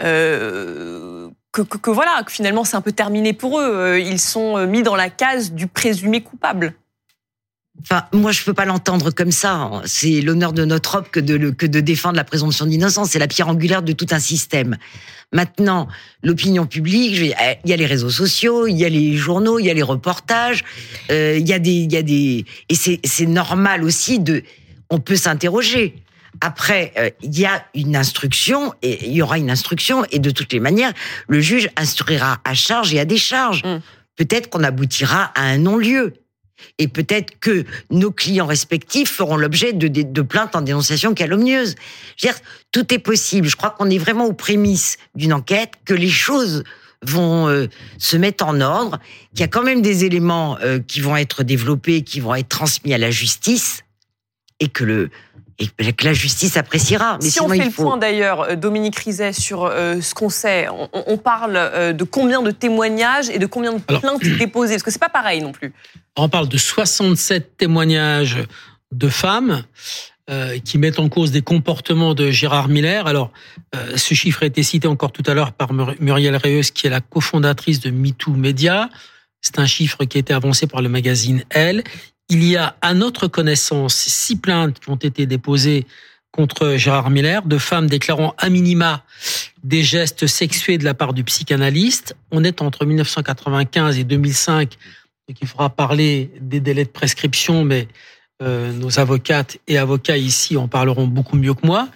euh, 0.02 1.30
que, 1.52 1.62
que, 1.62 1.78
que, 1.78 1.90
voilà, 1.90 2.22
que 2.26 2.32
finalement 2.32 2.64
c'est 2.64 2.76
un 2.76 2.82
peu 2.82 2.92
terminé 2.92 3.34
pour 3.34 3.60
eux. 3.60 4.00
Ils 4.00 4.20
sont 4.20 4.66
mis 4.68 4.84
dans 4.84 4.96
la 4.96 5.10
case 5.10 5.52
du 5.52 5.68
présumé 5.68 6.22
coupable. 6.22 6.74
Enfin, 7.82 8.06
moi, 8.12 8.32
je 8.32 8.44
peux 8.44 8.54
pas 8.54 8.66
l'entendre 8.66 9.12
comme 9.12 9.32
ça. 9.32 9.82
C'est 9.86 10.22
l'honneur 10.22 10.52
de 10.52 10.66
notre 10.66 10.96
homme 10.96 11.06
que 11.12 11.20
de, 11.20 11.52
que 11.52 11.66
de 11.66 11.80
défendre 11.80 12.16
la 12.16 12.24
présomption 12.24 12.66
d'innocence. 12.66 13.12
C'est 13.12 13.20
la 13.20 13.28
pierre 13.28 13.48
angulaire 13.48 13.84
de 13.84 13.94
tout 13.94 14.08
un 14.12 14.20
système. 14.20 14.78
Maintenant, 15.34 15.90
l'opinion 16.24 16.66
publique, 16.66 17.16
il 17.18 17.70
y 17.70 17.74
a 17.74 17.76
les 17.76 17.86
réseaux 17.86 18.10
sociaux, 18.10 18.66
il 18.66 18.78
y 18.78 18.86
a 18.86 18.90
les 18.90 19.16
journaux, 19.18 19.60
il 19.60 19.66
y 19.66 19.70
a 19.70 19.74
les 19.74 19.84
reportages, 19.84 20.64
euh, 21.12 21.38
il 21.38 21.48
y 21.48 21.52
a 21.52 21.60
des, 21.60 21.72
il 21.72 21.92
y 21.92 21.98
a 21.98 22.02
des, 22.02 22.46
et 22.70 22.76
c'est 22.76 23.26
normal 23.26 23.84
aussi 23.84 24.20
de, 24.20 24.44
on 24.90 25.00
peut 25.00 25.18
s'interroger. 25.18 26.02
Après, 26.40 26.94
euh, 26.98 27.10
il 27.22 27.38
y 27.38 27.46
a 27.46 27.66
une 27.76 27.98
instruction 27.98 28.74
et 28.82 29.06
il 29.06 29.14
y 29.14 29.22
aura 29.22 29.38
une 29.38 29.50
instruction 29.50 30.06
et 30.12 30.20
de 30.20 30.30
toutes 30.30 30.54
les 30.54 30.62
manières, 30.62 30.94
le 31.28 31.42
juge 31.42 31.70
instruira 31.76 32.40
à 32.46 32.54
charge 32.54 32.94
et 32.94 33.00
à 33.00 33.06
décharge. 33.06 33.64
Mmh. 33.66 33.80
Peut-être 34.16 34.50
qu'on 34.50 34.64
aboutira 34.64 35.32
à 35.36 35.42
un 35.42 35.58
non-lieu. 35.58 36.14
Et 36.78 36.88
peut-être 36.88 37.40
que 37.40 37.66
nos 37.90 38.12
clients 38.12 38.46
respectifs 38.46 39.12
feront 39.12 39.38
l'objet 39.38 39.74
de, 39.74 40.22
plaintes 40.22 40.56
en 40.56 40.62
dénonciation 40.62 41.14
calomnieuse. 41.14 41.76
Je 42.18 42.28
veux 42.28 42.34
dire, 42.34 42.42
tout 42.72 42.94
est 42.94 43.00
possible. 43.00 43.48
Je 43.48 43.56
crois 43.56 43.72
qu'on 43.72 43.90
est 43.90 43.98
vraiment 43.98 44.26
aux 44.26 44.34
prémices 44.34 44.98
d'une 45.16 45.34
enquête, 45.34 45.74
que 45.86 45.94
les 45.94 46.10
choses 46.10 46.64
vont 47.04 47.48
euh, 47.48 47.68
se 47.98 48.18
mettre 48.18 48.46
en 48.46 48.60
ordre, 48.60 49.00
qu'il 49.32 49.42
y 49.42 49.44
a 49.44 49.48
quand 49.48 49.64
même 49.64 49.82
des 49.82 50.06
éléments 50.06 50.58
euh, 50.62 50.80
qui 50.80 51.00
vont 51.00 51.16
être 51.16 51.44
développés, 51.44 52.02
qui 52.02 52.20
vont 52.20 52.34
être 52.34 52.50
transmis 52.50 52.94
à 52.94 52.98
la 52.98 53.12
justice, 53.12 53.84
et 54.60 54.68
que 54.68 54.84
le 54.84 55.10
et 55.60 55.94
que 55.94 56.06
la 56.06 56.14
justice 56.14 56.56
appréciera. 56.56 57.18
Mais 57.22 57.30
si 57.30 57.42
on 57.42 57.50
fait 57.50 57.66
le 57.66 57.72
point 57.72 57.98
d'ailleurs, 57.98 58.42
euh, 58.42 58.56
Dominique 58.56 58.98
Rizet, 58.98 59.34
sur 59.34 59.72
ce 59.72 60.14
qu'on 60.14 60.30
sait, 60.30 60.68
on, 60.94 61.18
parle 61.18 61.94
de 61.96 62.04
combien 62.04 62.42
de 62.42 62.52
témoignages 62.52 63.30
et 63.30 63.40
de 63.40 63.46
combien 63.46 63.74
de 63.74 63.80
plaintes 63.80 64.24
déposées, 64.40 64.76
parce 64.76 64.84
que 64.84 64.92
c'est 64.92 65.00
pas 65.00 65.10
pareil 65.10 65.42
non 65.42 65.52
plus. 65.52 65.74
On 66.16 66.30
parle 66.30 66.48
de 66.48 66.58
67 66.58 67.58
témoignages 67.58 68.38
de 68.92 69.10
femmes 69.10 69.64
euh, 70.30 70.60
qui 70.60 70.78
mettent 70.78 71.00
en 71.00 71.08
cause 71.08 71.32
des 71.32 71.42
comportements 71.42 72.14
de 72.14 72.32
Gérard 72.32 72.68
Miller. 72.68 73.08
Alors, 73.08 73.32
euh, 73.74 73.96
ce 73.96 74.14
chiffre 74.14 74.44
a 74.44 74.46
été 74.46 74.62
cité 74.62 74.86
encore 74.86 75.14
tout 75.14 75.24
à 75.26 75.34
l'heure 75.34 75.54
par 75.54 75.72
Muriel 75.72 76.36
Reus, 76.36 76.72
qui 76.72 76.86
est 76.86 76.90
la 76.90 77.00
cofondatrice 77.00 77.80
de 77.80 77.92
MeToo 77.92 78.34
Media. 78.34 78.90
C'est 79.40 79.58
un 79.58 79.66
chiffre 79.66 80.04
qui 80.04 80.18
a 80.18 80.20
été 80.20 80.34
avancé 80.34 80.68
par 80.68 80.82
le 80.82 80.90
magazine 80.90 81.46
Elle. 81.50 81.82
Il 82.30 82.44
y 82.44 82.58
a, 82.58 82.76
à 82.82 82.94
notre 82.94 83.28
connaissance, 83.28 83.96
six 83.96 84.36
plaintes 84.36 84.80
qui 84.80 84.90
ont 84.90 84.96
été 84.96 85.26
déposées 85.26 85.86
contre 86.32 86.76
Gérard 86.76 87.10
Miller, 87.10 87.44
de 87.44 87.58
femmes 87.58 87.88
déclarant 87.88 88.36
à 88.38 88.50
minima 88.50 89.04
des 89.64 89.82
gestes 89.82 90.28
sexués 90.28 90.78
de 90.78 90.84
la 90.84 90.94
part 90.94 91.14
du 91.14 91.24
psychanalyste. 91.24 92.16
On 92.32 92.44
est 92.44 92.62
entre 92.62 92.86
1995 92.86 93.98
et 93.98 94.04
2005 94.04 94.78
il 95.42 95.48
faudra 95.48 95.70
parler 95.70 96.32
des 96.40 96.60
délais 96.60 96.86
de 96.86 96.90
prescription, 96.90 97.64
mais 97.64 97.88
euh, 98.42 98.72
nos 98.72 99.00
avocates 99.00 99.58
et 99.68 99.78
avocats 99.78 100.18
ici 100.18 100.58
en 100.58 100.68
parleront 100.68 101.08
beaucoup 101.08 101.36
mieux 101.36 101.54
que 101.54 101.66
moi. 101.66 101.90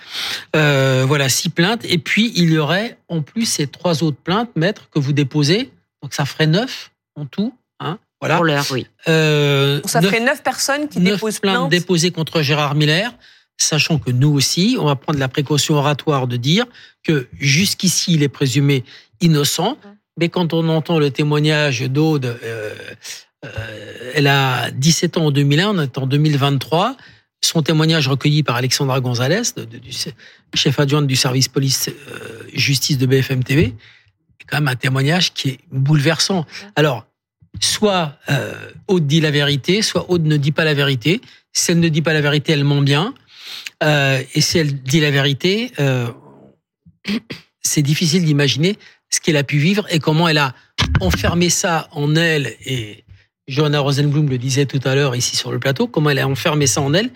Euh, 0.55 1.05
voilà, 1.07 1.29
six 1.29 1.49
plaintes. 1.49 1.85
Et 1.85 1.97
puis, 1.97 2.31
il 2.35 2.51
y 2.51 2.57
aurait 2.57 2.97
en 3.07 3.21
plus 3.21 3.45
ces 3.45 3.67
trois 3.67 4.03
autres 4.03 4.17
plaintes, 4.17 4.49
maître, 4.55 4.89
que 4.89 4.99
vous 4.99 5.13
déposez. 5.13 5.71
Donc, 6.01 6.13
ça 6.13 6.25
ferait 6.25 6.47
neuf 6.47 6.91
en 7.15 7.25
tout. 7.25 7.53
Hein, 7.79 7.99
voilà. 8.21 8.35
Pour 8.35 8.45
l'heure, 8.45 8.65
oui. 8.71 8.87
Euh, 9.07 9.81
ça 9.85 10.01
ferait 10.01 10.19
neuf 10.19 10.43
personnes 10.43 10.87
qui 10.87 10.99
neuf 10.99 11.15
déposent 11.15 11.39
plaintes 11.39 11.69
déposées 11.69 12.11
contre 12.11 12.41
Gérard 12.41 12.75
Miller, 12.75 13.11
sachant 13.57 13.97
que 13.97 14.11
nous 14.11 14.29
aussi, 14.29 14.77
on 14.79 14.85
va 14.85 14.95
prendre 14.95 15.19
la 15.19 15.27
précaution 15.27 15.75
oratoire 15.75 16.27
de 16.27 16.37
dire 16.37 16.65
que 17.03 17.27
jusqu'ici, 17.39 18.13
il 18.13 18.23
est 18.23 18.29
présumé 18.29 18.83
innocent. 19.21 19.71
Mmh. 19.71 19.89
Mais 20.17 20.29
quand 20.29 20.53
on 20.53 20.69
entend 20.69 20.99
le 20.99 21.09
témoignage 21.09 21.81
d'Aude, 21.81 22.25
euh, 22.43 22.75
euh, 23.45 24.11
elle 24.13 24.27
a 24.27 24.69
17 24.71 25.17
ans 25.17 25.25
en 25.25 25.31
2001, 25.31 25.69
on 25.69 25.81
est 25.81 25.97
en 25.97 26.05
2023. 26.05 26.95
Son 27.43 27.63
témoignage 27.63 28.07
recueilli 28.07 28.43
par 28.43 28.55
Alexandra 28.55 28.99
Gonzalez, 28.99 29.41
du 29.55 29.91
chef 30.53 30.79
adjointe 30.79 31.07
du 31.07 31.15
service 31.15 31.47
police 31.47 31.89
euh, 31.89 32.43
justice 32.53 32.99
de 32.99 33.07
BFM 33.07 33.43
TV, 33.43 33.63
est 33.63 34.43
quand 34.47 34.57
même 34.57 34.67
un 34.67 34.75
témoignage 34.75 35.33
qui 35.33 35.49
est 35.49 35.59
bouleversant. 35.71 36.45
Alors, 36.75 37.07
soit 37.59 38.17
euh, 38.29 38.53
Aude 38.87 39.07
dit 39.07 39.21
la 39.21 39.31
vérité, 39.31 39.81
soit 39.81 40.09
Aude 40.09 40.25
ne 40.25 40.37
dit 40.37 40.51
pas 40.51 40.63
la 40.63 40.73
vérité. 40.73 41.21
Si 41.53 41.71
elle 41.71 41.79
ne 41.79 41.89
dit 41.89 42.01
pas 42.01 42.13
la 42.13 42.21
vérité, 42.21 42.53
elle 42.53 42.63
ment 42.63 42.81
bien. 42.81 43.13
Euh, 43.83 44.21
et 44.33 44.41
si 44.41 44.57
elle 44.57 44.81
dit 44.81 44.99
la 44.99 45.11
vérité, 45.11 45.71
euh, 45.79 46.07
c'est 47.61 47.81
difficile 47.81 48.23
d'imaginer 48.25 48.77
ce 49.09 49.19
qu'elle 49.19 49.37
a 49.37 49.43
pu 49.43 49.57
vivre 49.57 49.85
et 49.89 49.99
comment 49.99 50.27
elle 50.27 50.37
a 50.37 50.55
enfermé 51.01 51.49
ça 51.49 51.89
en 51.91 52.15
elle. 52.15 52.55
Et 52.65 53.03
Johanna 53.47 53.79
Rosenblum 53.79 54.29
le 54.29 54.37
disait 54.37 54.65
tout 54.65 54.79
à 54.83 54.95
l'heure 54.95 55.15
ici 55.15 55.35
sur 55.35 55.51
le 55.51 55.59
plateau, 55.59 55.87
comment 55.87 56.09
elle 56.09 56.19
a 56.19 56.27
enfermé 56.27 56.67
ça 56.67 56.81
en 56.81 56.93
elle 56.93 57.11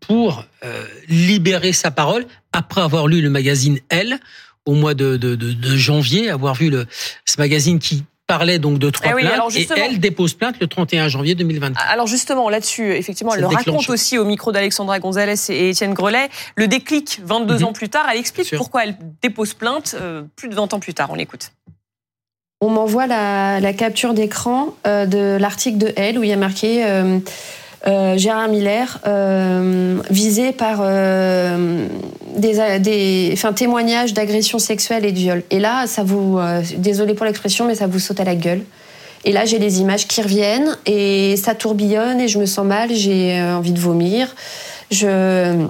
pour 0.00 0.44
euh, 0.64 0.86
libérer 1.08 1.72
sa 1.72 1.90
parole 1.90 2.26
après 2.52 2.82
avoir 2.82 3.06
lu 3.06 3.22
le 3.22 3.30
magazine 3.30 3.78
Elle 3.88 4.18
au 4.66 4.74
mois 4.74 4.94
de, 4.94 5.16
de, 5.16 5.34
de, 5.34 5.76
janvier, 5.76 6.30
avoir 6.30 6.54
vu 6.54 6.70
le, 6.70 6.86
ce 7.26 7.36
magazine 7.38 7.78
qui 7.78 8.04
parlait 8.26 8.58
donc 8.58 8.78
de 8.78 8.90
trois 8.90 9.12
eh 9.18 9.20
plaintes 9.20 9.56
et 9.56 9.66
elle 9.76 10.00
dépose 10.00 10.34
plainte 10.34 10.56
le 10.60 10.66
31 10.66 11.08
janvier 11.08 11.34
2023. 11.34 11.82
Alors 11.86 12.06
justement 12.06 12.48
là-dessus, 12.48 12.92
effectivement, 12.94 13.34
elle 13.34 13.42
le 13.42 13.46
raconte 13.46 13.88
aussi 13.90 14.18
au 14.18 14.24
micro 14.24 14.52
d'Alexandra 14.52 14.98
Gonzalez 14.98 15.50
et 15.50 15.70
Étienne 15.70 15.94
Grelet. 15.94 16.28
Le 16.56 16.68
déclic 16.68 17.20
22 17.24 17.58
mhm. 17.58 17.64
ans 17.64 17.72
plus 17.72 17.88
tard, 17.88 18.06
elle 18.10 18.18
explique 18.18 18.54
pourquoi 18.56 18.84
elle 18.84 18.96
dépose 19.22 19.54
plainte 19.54 19.96
euh, 20.00 20.22
plus 20.36 20.48
de 20.48 20.54
20 20.54 20.74
ans 20.74 20.80
plus 20.80 20.94
tard. 20.94 21.10
On 21.10 21.14
l'écoute. 21.14 21.52
On 22.60 22.70
m'envoie 22.70 23.06
la, 23.06 23.60
la, 23.60 23.72
capture 23.74 24.14
d'écran 24.14 24.74
euh, 24.86 25.04
de 25.04 25.36
l'article 25.38 25.76
de 25.76 25.92
Elle 25.96 26.18
où 26.18 26.22
il 26.22 26.30
y 26.30 26.32
a 26.32 26.36
marqué 26.36 26.86
euh, 26.86 27.18
Gérard 27.86 28.48
Miller 28.48 29.00
visé 30.10 30.52
par 30.52 30.82
des, 32.36 32.78
des 32.80 33.30
enfin, 33.32 33.52
témoignages 33.52 34.14
d'agression 34.14 34.58
sexuelle 34.58 35.04
et 35.04 35.12
de 35.12 35.18
viol. 35.18 35.42
Et 35.50 35.58
là, 35.58 35.86
ça 35.86 36.02
vous, 36.02 36.38
euh, 36.38 36.62
désolé 36.76 37.14
pour 37.14 37.26
l'expression, 37.26 37.66
mais 37.66 37.74
ça 37.74 37.86
vous 37.86 37.98
saute 37.98 38.20
à 38.20 38.24
la 38.24 38.34
gueule. 38.34 38.62
Et 39.24 39.32
là, 39.32 39.44
j'ai 39.46 39.58
les 39.58 39.80
images 39.80 40.06
qui 40.06 40.20
reviennent 40.20 40.76
et 40.84 41.36
ça 41.36 41.54
tourbillonne 41.54 42.20
et 42.20 42.28
je 42.28 42.38
me 42.38 42.46
sens 42.46 42.66
mal, 42.66 42.92
j'ai 42.92 43.40
euh, 43.40 43.56
envie 43.56 43.72
de 43.72 43.80
vomir. 43.80 44.34
Je, 44.90 45.66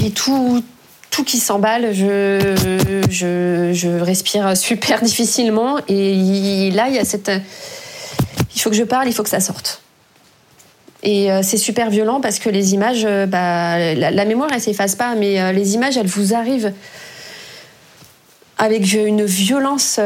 j'ai 0.00 0.10
tout, 0.10 0.62
tout 1.10 1.24
qui 1.24 1.38
s'emballe, 1.38 1.92
je, 1.92 2.54
je, 3.10 3.72
je, 3.72 3.88
respire 4.00 4.56
super 4.56 5.00
difficilement 5.02 5.78
et 5.88 6.70
là, 6.70 6.88
il 6.88 6.94
y 6.94 6.98
a 6.98 7.04
cette, 7.04 7.32
il 8.54 8.60
faut 8.60 8.70
que 8.70 8.76
je 8.76 8.84
parle, 8.84 9.08
il 9.08 9.12
faut 9.12 9.24
que 9.24 9.28
ça 9.28 9.40
sorte. 9.40 9.82
Et 11.10 11.30
c'est 11.42 11.56
super 11.56 11.88
violent 11.88 12.20
parce 12.20 12.38
que 12.38 12.50
les 12.50 12.74
images, 12.74 13.06
bah, 13.28 13.94
la, 13.94 14.24
mémoire, 14.26 14.50
elle 14.52 14.60
s'efface 14.60 14.94
pas, 14.94 15.14
mais 15.14 15.54
les 15.54 15.74
images, 15.74 15.96
elles 15.96 16.06
vous 16.06 16.34
arrivent 16.34 16.72
avec 18.58 18.92
une 18.92 19.24
violence 19.24 19.98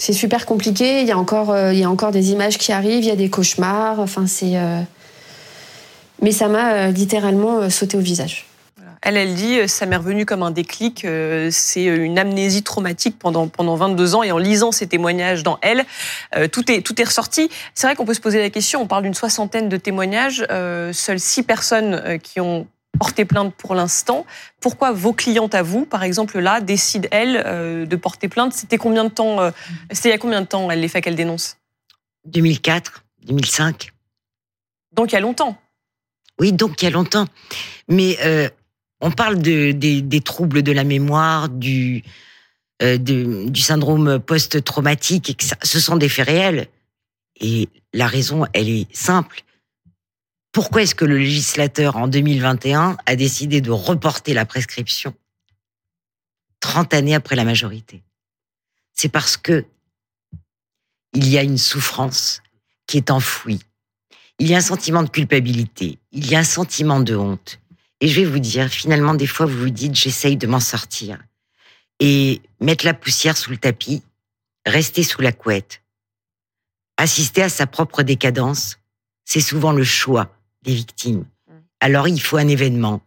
c'est 0.00 0.14
super 0.14 0.46
compliqué. 0.46 1.02
Il 1.02 1.06
y 1.06 1.12
a 1.12 1.18
encore, 1.18 1.50
euh, 1.50 2.10
des 2.10 2.32
images 2.32 2.56
qui 2.56 2.72
arrivent, 2.72 3.04
il 3.04 3.08
y 3.08 3.10
a 3.10 3.16
des 3.16 3.28
cauchemars. 3.28 4.00
Enfin, 4.00 4.26
c'est. 4.26 4.56
Euh, 4.56 4.80
mais 6.22 6.32
ça 6.32 6.48
m'a 6.48 6.72
euh, 6.72 6.90
littéralement 6.90 7.68
sauté 7.68 7.98
au 7.98 8.00
visage. 8.00 8.46
Elle, 9.02 9.16
elle 9.16 9.34
dit, 9.34 9.66
ça 9.66 9.86
m'est 9.86 9.96
revenu 9.96 10.26
comme 10.26 10.42
un 10.42 10.50
déclic. 10.50 11.06
C'est 11.50 11.84
une 11.84 12.18
amnésie 12.18 12.62
traumatique 12.62 13.18
pendant 13.18 13.48
pendant 13.48 13.74
22 13.76 14.14
ans. 14.14 14.22
Et 14.22 14.30
en 14.30 14.38
lisant 14.38 14.72
ces 14.72 14.86
témoignages 14.86 15.42
dans 15.42 15.58
Elle, 15.62 15.86
tout 16.50 16.70
est 16.70 16.82
tout 16.82 17.00
est 17.00 17.04
ressorti. 17.04 17.48
C'est 17.74 17.86
vrai 17.86 17.96
qu'on 17.96 18.04
peut 18.04 18.14
se 18.14 18.20
poser 18.20 18.40
la 18.40 18.50
question. 18.50 18.82
On 18.82 18.86
parle 18.86 19.04
d'une 19.04 19.14
soixantaine 19.14 19.70
de 19.70 19.76
témoignages. 19.78 20.46
Seules 20.92 21.20
six 21.20 21.42
personnes 21.42 22.18
qui 22.22 22.40
ont 22.40 22.66
porter 23.00 23.24
plainte 23.24 23.54
pour 23.54 23.74
l'instant. 23.74 24.26
Pourquoi 24.60 24.92
vos 24.92 25.14
clientes 25.14 25.54
à 25.54 25.62
vous, 25.62 25.86
par 25.86 26.02
exemple 26.02 26.38
là, 26.38 26.60
décident 26.60 27.08
elles 27.10 27.42
euh, 27.46 27.86
de 27.86 27.96
porter 27.96 28.28
plainte? 28.28 28.52
C'était 28.52 28.76
combien 28.76 29.04
de 29.04 29.08
temps 29.10 29.40
euh, 29.40 29.50
C'était 29.90 30.10
il 30.10 30.12
y 30.12 30.14
a 30.14 30.18
combien 30.18 30.42
de 30.42 30.46
temps 30.46 30.68
les 30.68 30.86
faits 30.86 31.04
qu'elles 31.04 31.16
dénoncent? 31.16 31.56
2004, 32.26 33.02
2005. 33.24 33.92
Donc 34.92 35.12
il 35.12 35.14
y 35.14 35.18
a 35.18 35.20
longtemps. 35.20 35.56
Oui, 36.38 36.52
donc 36.52 36.82
il 36.82 36.84
y 36.84 36.88
a 36.88 36.90
longtemps. 36.90 37.24
Mais 37.88 38.18
euh, 38.22 38.50
on 39.00 39.10
parle 39.10 39.40
de, 39.40 39.72
des, 39.72 40.20
troubles 40.20 40.62
de 40.62 40.72
la 40.72 40.84
mémoire, 40.84 41.48
du, 41.48 42.02
du 42.80 43.60
syndrome 43.60 44.18
post-traumatique, 44.18 45.42
ce 45.62 45.80
sont 45.80 45.96
des 45.96 46.08
faits 46.08 46.26
réels. 46.26 46.68
Et 47.40 47.68
la 47.94 48.06
raison, 48.06 48.44
elle 48.52 48.68
est 48.68 48.94
simple 48.94 49.44
pourquoi 50.52 50.82
est-ce 50.82 50.94
que 50.94 51.04
le 51.04 51.18
législateur, 51.18 51.96
en 51.96 52.08
2021, 52.08 52.96
a 53.06 53.16
décidé 53.16 53.60
de 53.60 53.70
reporter 53.70 54.34
la 54.34 54.44
prescription 54.44 55.14
30 56.60 56.92
années 56.94 57.14
après 57.14 57.36
la 57.36 57.44
majorité? 57.44 58.02
C'est 58.94 59.08
parce 59.08 59.36
que 59.36 59.64
il 61.12 61.28
y 61.28 61.38
a 61.38 61.42
une 61.42 61.58
souffrance 61.58 62.42
qui 62.86 62.96
est 62.96 63.10
enfouie. 63.10 63.60
Il 64.38 64.48
y 64.48 64.54
a 64.54 64.58
un 64.58 64.62
sentiment 64.62 65.02
de 65.02 65.08
culpabilité. 65.08 65.98
Il 66.12 66.28
y 66.28 66.34
a 66.34 66.40
un 66.40 66.44
sentiment 66.44 67.00
de 67.00 67.14
honte. 67.14 67.59
Et 68.00 68.08
je 68.08 68.20
vais 68.20 68.26
vous 68.26 68.38
dire, 68.38 68.68
finalement, 68.68 69.14
des 69.14 69.26
fois, 69.26 69.46
vous 69.46 69.58
vous 69.58 69.70
dites, 69.70 69.94
j'essaye 69.94 70.36
de 70.36 70.46
m'en 70.46 70.60
sortir. 70.60 71.18
Et 72.00 72.40
mettre 72.60 72.86
la 72.86 72.94
poussière 72.94 73.36
sous 73.36 73.50
le 73.50 73.58
tapis, 73.58 74.02
rester 74.64 75.02
sous 75.02 75.20
la 75.20 75.32
couette, 75.32 75.82
assister 76.96 77.42
à 77.42 77.48
sa 77.48 77.66
propre 77.66 78.02
décadence, 78.02 78.78
c'est 79.24 79.40
souvent 79.40 79.72
le 79.72 79.84
choix 79.84 80.34
des 80.62 80.74
victimes. 80.74 81.26
Alors 81.80 82.08
il 82.08 82.20
faut 82.20 82.36
un 82.36 82.48
événement. 82.48 83.02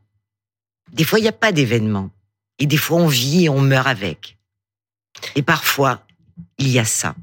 Des 0.92 1.04
fois, 1.04 1.20
il 1.20 1.24
n'y 1.24 1.28
a 1.28 1.34
pas 1.34 1.52
d'événement. 1.52 2.12
Et 2.60 2.68
des 2.68 2.78
fois, 2.78 2.98
on 2.98 3.08
vit 3.08 3.46
et 3.46 3.50
on 3.50 3.62
meurt 3.62 3.88
avec. 3.88 4.38
Et 5.36 5.42
parfois, 5.42 6.06
il 6.58 6.70
y 6.70 6.80
a 6.80 6.86
ça. 6.86 7.16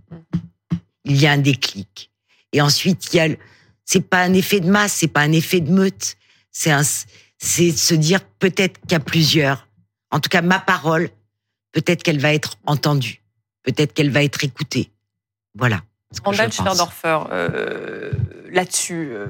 Il 1.05 1.17
y 1.17 1.27
a 1.27 1.33
un 1.33 1.39
déclic. 1.39 2.11
Et 2.53 2.61
ensuite, 2.61 3.13
il 3.13 3.17
y 3.17 3.21
a, 3.21 3.29
c'est 3.85 4.01
pas 4.01 4.23
un 4.23 4.35
effet 4.35 4.61
de 4.61 4.69
masse, 4.69 4.95
c'est 4.95 5.09
pas 5.09 5.21
un 5.21 5.33
effet 5.33 5.61
de 5.61 5.71
meute. 5.71 6.17
C'est 6.51 6.73
un, 6.73 6.83
c'est 7.41 7.73
se 7.73 7.95
dire 7.95 8.21
peut-être 8.39 8.79
a 8.93 9.01
plusieurs. 9.01 9.67
En 10.11 10.21
tout 10.21 10.29
cas, 10.29 10.43
ma 10.43 10.59
parole, 10.61 11.09
peut-être 11.73 12.03
qu'elle 12.03 12.21
va 12.21 12.33
être 12.33 12.57
entendue. 12.67 13.23
Peut-être 13.63 13.93
qu'elle 13.93 14.11
va 14.11 14.23
être 14.23 14.45
écoutée. 14.45 14.91
Voilà. 15.55 15.81
Randall 16.25 16.53
Schwerdorfer, 16.53 17.19
euh, 17.31 18.11
là-dessus, 18.51 19.11
euh, 19.13 19.27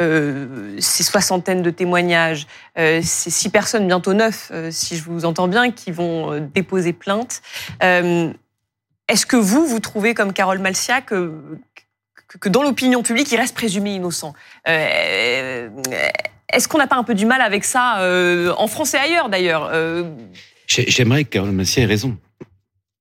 euh, 0.00 0.76
ces 0.80 1.02
soixantaines 1.02 1.62
de 1.62 1.70
témoignages, 1.70 2.46
euh, 2.78 3.00
ces 3.02 3.30
six 3.30 3.48
personnes, 3.48 3.86
bientôt 3.86 4.14
neuf, 4.14 4.52
si 4.70 4.96
je 4.96 5.02
vous 5.02 5.24
entends 5.24 5.48
bien, 5.48 5.72
qui 5.72 5.90
vont 5.90 6.38
déposer 6.54 6.92
plainte. 6.92 7.42
Est-ce 7.80 9.26
que 9.26 9.36
vous, 9.36 9.66
vous 9.66 9.80
trouvez, 9.80 10.14
comme 10.14 10.32
Carole 10.32 10.60
Malcia, 10.60 11.00
que, 11.00 11.42
que 12.40 12.48
dans 12.48 12.62
l'opinion 12.62 13.02
publique, 13.02 13.30
il 13.32 13.36
reste 13.36 13.54
présumé 13.56 13.94
innocent? 13.94 14.32
Est-ce 16.52 16.68
qu'on 16.68 16.78
n'a 16.78 16.86
pas 16.86 16.96
un 16.96 17.04
peu 17.04 17.14
du 17.14 17.26
mal 17.26 17.40
avec 17.40 17.64
ça, 17.64 17.98
en 18.56 18.66
France 18.66 18.94
et 18.94 18.98
ailleurs 18.98 19.28
d'ailleurs 19.28 19.70
J'aimerais 20.66 21.24
que 21.24 21.30
Carole 21.30 21.52
Malcia 21.52 21.82
ait 21.82 21.86
raison. 21.86 22.16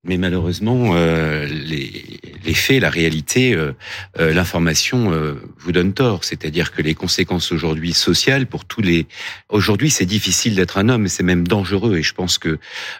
Mais 0.03 0.17
malheureusement, 0.17 0.93
euh, 0.95 1.45
les, 1.45 2.19
les, 2.43 2.53
faits, 2.55 2.81
la 2.81 2.89
réalité, 2.89 3.53
euh, 3.53 3.73
euh, 4.19 4.33
l'information 4.33 5.11
vous 5.59 5.71
donne 5.71 5.93
tort. 5.93 6.23
C'est-à-dire 6.23 6.71
que 6.71 6.81
les 6.81 6.95
conséquences 6.95 7.51
aujourd'hui 7.51 7.93
sociales 7.93 8.47
pour 8.47 8.65
tous 8.65 8.81
les... 8.81 9.05
Aujourd'hui, 9.49 9.91
c'est 9.91 10.05
difficile 10.05 10.55
d'être 10.55 10.79
un 10.79 10.89
homme, 10.89 11.07
c'est 11.07 11.23
même 11.23 11.47
dangereux. 11.47 11.97
Et 11.97 12.03
je 12.03 12.13
pense 12.13 12.39
que 12.39 12.57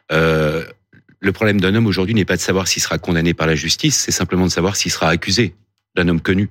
le 0.10 1.32
problème 1.32 1.60
d'un 1.60 1.74
homme 1.74 1.88
aujourd'hui 1.88 2.14
n'est 2.14 2.26
pas 2.26 2.36
de 2.36 2.42
savoir 2.42 2.68
s'il 2.68 2.82
sera 2.82 2.98
condamné 2.98 3.34
par 3.34 3.48
la 3.48 3.56
justice, 3.56 3.98
c'est 3.98 4.12
simplement 4.12 4.46
de 4.46 4.52
savoir 4.52 4.76
s'il 4.76 4.92
sera 4.92 5.10
accusé 5.10 5.56
d'un 5.95 6.08
homme 6.08 6.21
connu. 6.21 6.49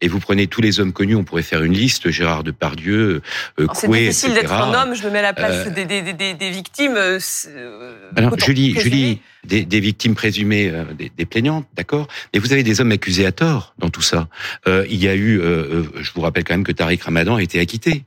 Et 0.00 0.08
vous 0.08 0.20
prenez 0.20 0.46
tous 0.46 0.60
les 0.60 0.78
hommes 0.78 0.92
connus, 0.92 1.16
on 1.16 1.24
pourrait 1.24 1.42
faire 1.42 1.62
une 1.64 1.72
liste, 1.72 2.10
Gérard 2.10 2.44
Depardieu, 2.44 3.20
euh, 3.58 3.66
C'est 3.74 3.90
difficile 3.90 4.34
d'être 4.34 4.52
un 4.52 4.72
homme, 4.74 4.94
je 4.94 5.04
me 5.04 5.10
mets 5.10 5.18
à 5.18 5.22
la 5.22 5.32
place 5.32 5.66
euh, 5.66 5.70
des, 5.70 5.84
des, 5.84 6.12
des, 6.12 6.34
des, 6.34 6.50
victimes. 6.50 6.94
Euh, 6.96 7.18
alors, 8.14 8.38
Julie, 8.38 8.78
Julie, 8.78 9.20
des, 9.46 9.64
des, 9.64 9.80
victimes 9.80 10.14
présumées, 10.14 10.70
euh, 10.70 10.84
des, 10.98 11.10
des, 11.16 11.24
plaignantes, 11.24 11.66
d'accord? 11.74 12.08
Mais 12.32 12.40
vous 12.40 12.52
avez 12.52 12.62
des 12.62 12.80
hommes 12.80 12.92
accusés 12.92 13.26
à 13.26 13.32
tort 13.32 13.74
dans 13.78 13.90
tout 13.90 14.02
ça. 14.02 14.28
Euh, 14.66 14.86
il 14.88 15.02
y 15.02 15.08
a 15.08 15.16
eu, 15.16 15.40
je 15.40 16.10
vous 16.14 16.20
rappelle 16.20 16.44
quand 16.44 16.54
même 16.54 16.64
que 16.64 16.72
Tariq 16.72 17.02
Ramadan 17.02 17.36
a 17.36 17.42
été 17.42 17.60
acquitté. 17.60 18.04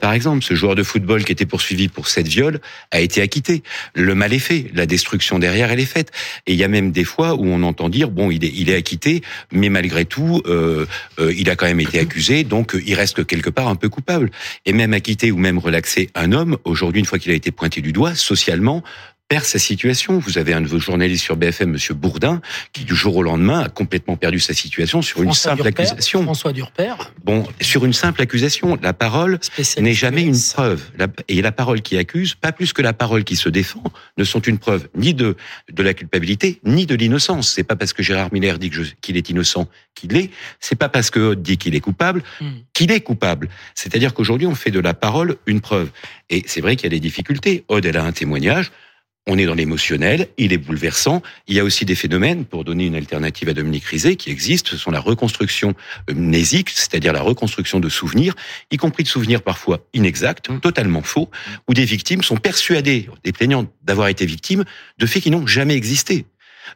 par 0.00 0.12
exemple, 0.12 0.42
ce 0.44 0.54
joueur 0.54 0.74
de 0.74 0.82
football 0.82 1.24
qui 1.24 1.32
était 1.32 1.46
poursuivi 1.46 1.88
pour 1.88 2.08
cette 2.08 2.28
viol 2.28 2.60
a 2.90 3.00
été 3.00 3.22
acquitté. 3.22 3.62
Le 3.94 4.14
mal 4.14 4.32
est 4.32 4.38
fait, 4.38 4.66
la 4.74 4.86
destruction 4.86 5.38
derrière, 5.38 5.70
elle 5.70 5.80
est 5.80 5.84
faite. 5.84 6.10
Et 6.46 6.52
il 6.52 6.58
y 6.58 6.64
a 6.64 6.68
même 6.68 6.92
des 6.92 7.04
fois 7.04 7.34
où 7.34 7.46
on 7.46 7.62
entend 7.62 7.88
dire, 7.88 8.10
bon, 8.10 8.30
il 8.30 8.44
est, 8.44 8.52
il 8.54 8.70
est 8.70 8.74
acquitté, 8.74 9.22
mais 9.52 9.68
malgré 9.68 10.04
tout, 10.04 10.42
euh, 10.46 10.86
euh, 11.18 11.32
il 11.36 11.50
a 11.50 11.56
quand 11.56 11.66
même 11.66 11.80
été 11.80 11.98
accusé, 11.98 12.44
donc 12.44 12.74
euh, 12.74 12.82
il 12.86 12.94
reste 12.94 13.26
quelque 13.26 13.50
part 13.50 13.68
un 13.68 13.76
peu 13.76 13.88
coupable. 13.88 14.30
Et 14.64 14.72
même 14.72 14.92
acquitté 14.92 15.30
ou 15.30 15.38
même 15.38 15.58
relaxé 15.58 16.10
un 16.14 16.32
homme, 16.32 16.56
aujourd'hui, 16.64 17.00
une 17.00 17.06
fois 17.06 17.18
qu'il 17.18 17.32
a 17.32 17.34
été 17.34 17.50
pointé 17.50 17.80
du 17.80 17.92
doigt, 17.92 18.14
socialement, 18.14 18.82
perd 19.28 19.44
sa 19.44 19.58
situation. 19.58 20.18
Vous 20.18 20.38
avez 20.38 20.52
un 20.52 20.60
de 20.60 20.68
vos 20.68 20.78
journalistes 20.78 21.24
sur 21.24 21.36
BFM, 21.36 21.70
Monsieur 21.70 21.94
Bourdin, 21.94 22.40
qui 22.72 22.84
du 22.84 22.94
jour 22.94 23.16
au 23.16 23.22
lendemain 23.22 23.60
a 23.60 23.68
complètement 23.68 24.16
perdu 24.16 24.38
sa 24.38 24.54
situation 24.54 25.02
sur 25.02 25.22
une 25.22 25.32
simple 25.32 25.66
accusation. 25.66 26.22
François 26.22 26.52
Durper. 26.52 26.94
Bon, 27.24 27.46
sur 27.60 27.84
une 27.84 27.92
simple 27.92 28.22
accusation, 28.22 28.78
la 28.82 28.92
parole 28.92 29.40
n'est 29.78 29.94
jamais 29.94 30.22
une 30.22 30.38
preuve. 30.54 30.82
et 31.28 31.42
la 31.42 31.52
parole 31.52 31.82
qui 31.82 31.96
accuse, 31.98 32.34
pas 32.34 32.52
plus 32.52 32.72
que 32.72 32.82
la 32.82 32.92
parole 32.92 33.24
qui 33.24 33.36
se 33.36 33.48
défend, 33.48 33.82
ne 34.16 34.24
sont 34.24 34.40
une 34.40 34.58
preuve 34.58 34.88
ni 34.94 35.14
de 35.14 35.36
de 35.72 35.82
la 35.82 35.94
culpabilité 35.94 36.60
ni 36.64 36.86
de 36.86 36.94
l'innocence. 36.94 37.50
C'est 37.50 37.64
pas 37.64 37.76
parce 37.76 37.92
que 37.92 38.02
Gérard 38.02 38.32
Miller 38.32 38.58
dit 38.58 38.70
qu'il 39.00 39.16
est 39.16 39.28
innocent 39.30 39.68
qu'il 39.94 40.12
l'est. 40.12 40.30
C'est 40.60 40.76
pas 40.76 40.88
parce 40.88 41.10
que 41.10 41.18
Haute 41.18 41.42
dit 41.42 41.58
qu'il 41.58 41.74
est 41.74 41.80
coupable 41.80 42.22
hmm. 42.40 42.50
qu'il 42.72 42.92
est 42.92 43.00
coupable. 43.00 43.48
C'est-à-dire 43.74 44.14
qu'aujourd'hui, 44.14 44.46
on 44.46 44.54
fait 44.54 44.70
de 44.70 44.80
la 44.80 44.94
parole 44.94 45.36
une 45.46 45.60
preuve. 45.60 45.90
Et 46.30 46.44
c'est 46.46 46.60
vrai 46.60 46.76
qu'il 46.76 46.84
y 46.84 46.86
a 46.86 46.96
des 46.96 47.00
difficultés. 47.00 47.64
Aude, 47.68 47.86
elle 47.86 47.96
a 47.96 48.04
un 48.04 48.12
témoignage 48.12 48.70
on 49.26 49.38
est 49.38 49.46
dans 49.46 49.54
l'émotionnel, 49.54 50.28
il 50.38 50.52
est 50.52 50.58
bouleversant. 50.58 51.22
Il 51.48 51.56
y 51.56 51.60
a 51.60 51.64
aussi 51.64 51.84
des 51.84 51.96
phénomènes, 51.96 52.44
pour 52.44 52.64
donner 52.64 52.86
une 52.86 52.94
alternative 52.94 53.48
à 53.48 53.54
Dominique 53.54 53.84
Rizet, 53.84 54.16
qui 54.16 54.30
existent. 54.30 54.70
Ce 54.70 54.76
sont 54.76 54.90
la 54.90 55.00
reconstruction 55.00 55.74
mnésique, 56.12 56.70
c'est-à-dire 56.70 57.12
la 57.12 57.22
reconstruction 57.22 57.80
de 57.80 57.88
souvenirs, 57.88 58.34
y 58.70 58.76
compris 58.76 59.02
de 59.02 59.08
souvenirs 59.08 59.42
parfois 59.42 59.80
inexacts, 59.94 60.48
mmh. 60.48 60.60
totalement 60.60 61.02
faux, 61.02 61.30
où 61.68 61.74
des 61.74 61.84
victimes 61.84 62.22
sont 62.22 62.36
persuadées, 62.36 63.08
des 63.24 63.32
plaignants, 63.32 63.66
d'avoir 63.82 64.08
été 64.08 64.26
victimes 64.26 64.64
de 64.98 65.06
faits 65.06 65.22
qui 65.22 65.30
n'ont 65.30 65.46
jamais 65.46 65.74
existé. 65.74 66.24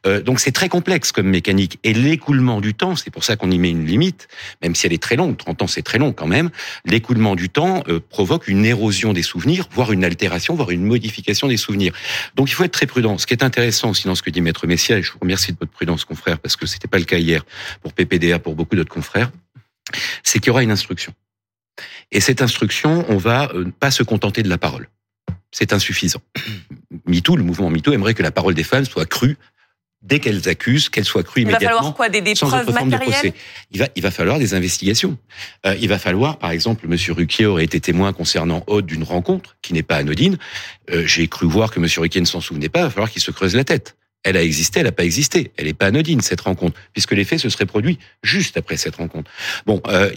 Euh, 0.06 0.20
donc 0.22 0.40
c'est 0.40 0.52
très 0.52 0.68
complexe 0.68 1.12
comme 1.12 1.28
mécanique. 1.28 1.78
Et 1.84 1.92
l'écoulement 1.92 2.60
du 2.60 2.74
temps, 2.74 2.96
c'est 2.96 3.10
pour 3.10 3.24
ça 3.24 3.36
qu'on 3.36 3.50
y 3.50 3.58
met 3.58 3.70
une 3.70 3.86
limite, 3.86 4.28
même 4.62 4.74
si 4.74 4.86
elle 4.86 4.92
est 4.92 5.02
très 5.02 5.16
longue, 5.16 5.36
30 5.36 5.62
ans 5.62 5.66
c'est 5.66 5.82
très 5.82 5.98
long 5.98 6.12
quand 6.12 6.26
même, 6.26 6.50
l'écoulement 6.84 7.34
du 7.34 7.48
temps 7.48 7.82
euh, 7.88 8.00
provoque 8.00 8.48
une 8.48 8.64
érosion 8.64 9.12
des 9.12 9.22
souvenirs, 9.22 9.68
voire 9.72 9.92
une 9.92 10.04
altération, 10.04 10.54
voire 10.54 10.70
une 10.70 10.84
modification 10.84 11.48
des 11.48 11.56
souvenirs. 11.56 11.92
Donc 12.36 12.50
il 12.50 12.54
faut 12.54 12.64
être 12.64 12.72
très 12.72 12.86
prudent. 12.86 13.18
Ce 13.18 13.26
qui 13.26 13.34
est 13.34 13.44
intéressant 13.44 13.90
aussi 13.90 14.06
dans 14.06 14.14
ce 14.14 14.22
que 14.22 14.30
dit 14.30 14.40
Maître 14.40 14.66
Messia, 14.66 14.98
et 14.98 15.02
je 15.02 15.12
vous 15.12 15.18
remercie 15.20 15.52
de 15.52 15.58
votre 15.58 15.72
prudence 15.72 16.04
confrère, 16.04 16.38
parce 16.38 16.56
que 16.56 16.66
c'était 16.66 16.88
pas 16.88 16.98
le 16.98 17.04
cas 17.04 17.18
hier 17.18 17.44
pour 17.82 17.92
PPDA, 17.92 18.38
pour 18.38 18.54
beaucoup 18.54 18.76
d'autres 18.76 18.92
confrères, 18.92 19.30
c'est 20.22 20.38
qu'il 20.38 20.48
y 20.48 20.50
aura 20.50 20.62
une 20.62 20.70
instruction. 20.70 21.12
Et 22.12 22.20
cette 22.20 22.42
instruction, 22.42 23.04
on 23.08 23.16
va 23.16 23.50
euh, 23.54 23.70
pas 23.78 23.90
se 23.90 24.02
contenter 24.02 24.42
de 24.42 24.48
la 24.48 24.58
parole. 24.58 24.88
C'est 25.52 25.72
insuffisant. 25.72 26.20
MeToo, 27.06 27.36
le 27.36 27.42
mouvement 27.42 27.70
MeToo 27.70 27.92
aimerait 27.92 28.14
que 28.14 28.22
la 28.22 28.30
parole 28.30 28.54
des 28.54 28.64
femmes 28.64 28.84
soit 28.84 29.06
crue 29.06 29.36
dès 30.02 30.18
qu'elles 30.18 30.48
accusent, 30.48 30.88
qu'elles 30.88 31.04
soient 31.04 31.22
crues 31.22 31.42
immédiatement. 31.42 31.68
Il 31.68 31.72
va 31.72 31.76
falloir 31.76 31.94
quoi 31.94 32.08
Des, 32.08 32.20
des 32.20 32.34
preuves 32.34 32.72
matérielles 32.72 33.32
il 33.70 33.78
va, 33.78 33.88
il 33.94 34.02
va 34.02 34.10
falloir 34.10 34.38
des 34.38 34.54
investigations. 34.54 35.18
Euh, 35.66 35.76
il 35.80 35.88
va 35.88 35.98
falloir, 35.98 36.38
par 36.38 36.50
exemple, 36.50 36.86
Monsieur 36.88 37.12
Ruquier 37.12 37.46
aurait 37.46 37.64
été 37.64 37.80
témoin 37.80 38.12
concernant 38.12 38.64
Aude 38.66 38.86
d'une 38.86 39.02
rencontre 39.04 39.56
qui 39.62 39.74
n'est 39.74 39.82
pas 39.82 39.96
anodine. 39.96 40.38
Euh, 40.90 41.06
J'ai 41.06 41.28
cru 41.28 41.46
voir 41.46 41.70
que 41.70 41.80
Monsieur 41.80 42.00
Ruquier 42.00 42.20
ne 42.20 42.26
s'en 42.26 42.40
souvenait 42.40 42.68
pas. 42.68 42.80
Il 42.80 42.84
va 42.84 42.90
falloir 42.90 43.10
qu'il 43.10 43.22
se 43.22 43.30
creuse 43.30 43.54
la 43.54 43.64
tête. 43.64 43.96
Elle 44.22 44.36
a 44.36 44.42
existé, 44.42 44.80
elle 44.80 44.86
n'a 44.86 44.92
pas 44.92 45.04
existé. 45.04 45.50
Elle 45.56 45.66
n'est 45.66 45.74
pas 45.74 45.86
anodine, 45.86 46.20
cette 46.20 46.42
rencontre, 46.42 46.78
puisque 46.92 47.12
les 47.12 47.24
faits 47.24 47.40
se 47.40 47.48
seraient 47.48 47.66
produits 47.66 47.98
juste 48.22 48.56
après 48.56 48.76
cette 48.76 48.96
rencontre. 48.96 49.30
Bon, 49.64 49.80
euh, 49.88 50.10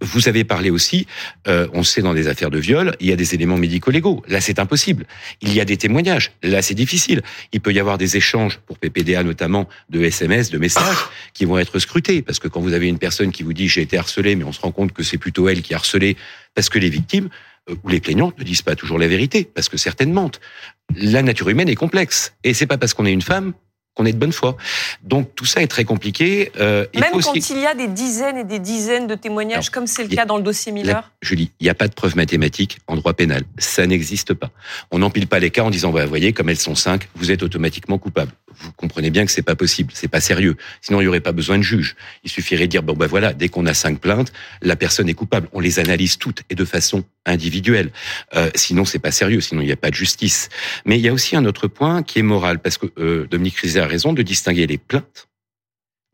vous 0.00 0.28
avez 0.28 0.44
parlé 0.44 0.70
aussi, 0.70 1.06
euh, 1.46 1.68
on 1.74 1.82
sait 1.82 2.00
dans 2.00 2.14
des 2.14 2.28
affaires 2.28 2.50
de 2.50 2.58
viol, 2.58 2.96
il 3.00 3.06
y 3.08 3.12
a 3.12 3.16
des 3.16 3.34
éléments 3.34 3.58
médico-légaux. 3.58 4.22
Là, 4.28 4.40
c'est 4.40 4.58
impossible. 4.58 5.04
Il 5.42 5.52
y 5.52 5.60
a 5.60 5.64
des 5.64 5.76
témoignages. 5.76 6.32
Là, 6.42 6.62
c'est 6.62 6.74
difficile. 6.74 7.22
Il 7.52 7.60
peut 7.60 7.72
y 7.72 7.80
avoir 7.80 7.98
des 7.98 8.16
échanges, 8.16 8.58
pour 8.66 8.78
PPDA 8.78 9.22
notamment, 9.22 9.68
de 9.90 10.02
SMS, 10.02 10.50
de 10.50 10.58
messages, 10.58 10.96
qui 11.34 11.44
vont 11.44 11.58
être 11.58 11.78
scrutés. 11.78 12.22
Parce 12.22 12.38
que 12.38 12.48
quand 12.48 12.60
vous 12.60 12.72
avez 12.72 12.88
une 12.88 12.98
personne 12.98 13.30
qui 13.30 13.42
vous 13.42 13.52
dit 13.52 13.68
j'ai 13.68 13.82
été 13.82 13.98
harcelé, 13.98 14.36
mais 14.36 14.44
on 14.44 14.52
se 14.52 14.60
rend 14.60 14.72
compte 14.72 14.92
que 14.92 15.02
c'est 15.02 15.18
plutôt 15.18 15.48
elle 15.48 15.60
qui 15.60 15.74
a 15.74 15.76
harcelé, 15.76 16.16
parce 16.54 16.70
que 16.70 16.78
les 16.78 16.88
victimes, 16.88 17.28
euh, 17.70 17.74
ou 17.82 17.88
les 17.88 18.00
plaignantes 18.00 18.38
ne 18.38 18.44
disent 18.44 18.62
pas 18.62 18.76
toujours 18.76 18.98
la 18.98 19.08
vérité, 19.08 19.48
parce 19.52 19.68
que 19.68 19.76
certaines 19.76 20.12
mentent. 20.12 20.40
La 20.96 21.22
nature 21.22 21.48
humaine 21.48 21.68
est 21.68 21.74
complexe, 21.74 22.34
et 22.44 22.54
c'est 22.54 22.66
pas 22.66 22.78
parce 22.78 22.94
qu'on 22.94 23.06
est 23.06 23.12
une 23.12 23.22
femme 23.22 23.52
qu'on 23.94 24.06
est 24.06 24.12
de 24.12 24.18
bonne 24.18 24.32
foi. 24.32 24.56
Donc 25.02 25.34
tout 25.34 25.44
ça 25.44 25.62
est 25.62 25.68
très 25.68 25.84
compliqué. 25.84 26.50
Euh, 26.58 26.86
Même 26.94 27.12
quand 27.12 27.34
il 27.34 27.60
y 27.60 27.66
a 27.66 27.74
des 27.74 27.86
dizaines 27.86 28.36
et 28.36 28.44
des 28.44 28.58
dizaines 28.58 29.06
de 29.06 29.14
témoignages, 29.14 29.70
comme 29.70 29.86
c'est 29.86 30.02
le 30.02 30.08
cas 30.08 30.26
dans 30.26 30.36
le 30.36 30.42
dossier 30.42 30.72
Miller 30.72 31.12
Julie, 31.22 31.52
il 31.60 31.64
n'y 31.64 31.70
a 31.70 31.74
pas 31.74 31.88
de 31.88 31.94
preuve 31.94 32.16
mathématique 32.16 32.78
en 32.86 32.96
droit 32.96 33.14
pénal. 33.14 33.44
Ça 33.58 33.86
n'existe 33.86 34.34
pas. 34.34 34.50
On 34.90 34.98
n'empile 34.98 35.26
pas 35.26 35.38
les 35.38 35.50
cas 35.50 35.62
en 35.62 35.70
disant, 35.70 35.92
bah, 35.92 36.06
voyez, 36.06 36.32
comme 36.32 36.48
elles 36.48 36.58
sont 36.58 36.74
cinq, 36.74 37.08
vous 37.14 37.30
êtes 37.30 37.42
automatiquement 37.42 37.98
coupable. 37.98 38.32
Vous 38.56 38.72
comprenez 38.72 39.10
bien 39.10 39.24
que 39.26 39.32
c'est 39.32 39.42
pas 39.42 39.56
possible, 39.56 39.92
c'est 39.94 40.08
pas 40.08 40.20
sérieux. 40.20 40.56
Sinon, 40.80 41.00
il 41.00 41.04
n'y 41.04 41.08
aurait 41.08 41.20
pas 41.20 41.32
besoin 41.32 41.58
de 41.58 41.62
juge. 41.62 41.96
Il 42.24 42.30
suffirait 42.30 42.66
de 42.66 42.70
dire, 42.70 42.82
bon, 42.82 42.94
ben 42.94 43.06
voilà, 43.06 43.32
dès 43.32 43.48
qu'on 43.48 43.66
a 43.66 43.74
cinq 43.74 44.00
plaintes, 44.00 44.32
la 44.62 44.76
personne 44.76 45.08
est 45.08 45.14
coupable. 45.14 45.48
On 45.52 45.60
les 45.60 45.78
analyse 45.78 46.18
toutes 46.18 46.42
et 46.50 46.54
de 46.54 46.64
façon 46.64 47.04
individuelle. 47.26 47.90
Euh, 48.34 48.50
sinon, 48.54 48.84
c'est 48.84 48.98
pas 48.98 49.12
sérieux. 49.12 49.40
Sinon, 49.40 49.62
il 49.62 49.66
n'y 49.66 49.72
a 49.72 49.76
pas 49.76 49.90
de 49.90 49.94
justice. 49.94 50.48
Mais 50.84 50.98
il 50.98 51.02
y 51.02 51.08
a 51.08 51.12
aussi 51.12 51.36
un 51.36 51.44
autre 51.44 51.68
point 51.68 52.02
qui 52.02 52.18
est 52.18 52.22
moral, 52.22 52.58
parce 52.58 52.78
que 52.78 52.86
euh, 52.98 53.26
Dominique 53.30 53.56
Rizet 53.58 53.80
a 53.80 53.86
raison 53.86 54.12
de 54.12 54.22
distinguer 54.22 54.66
les 54.66 54.78
plaintes 54.78 55.28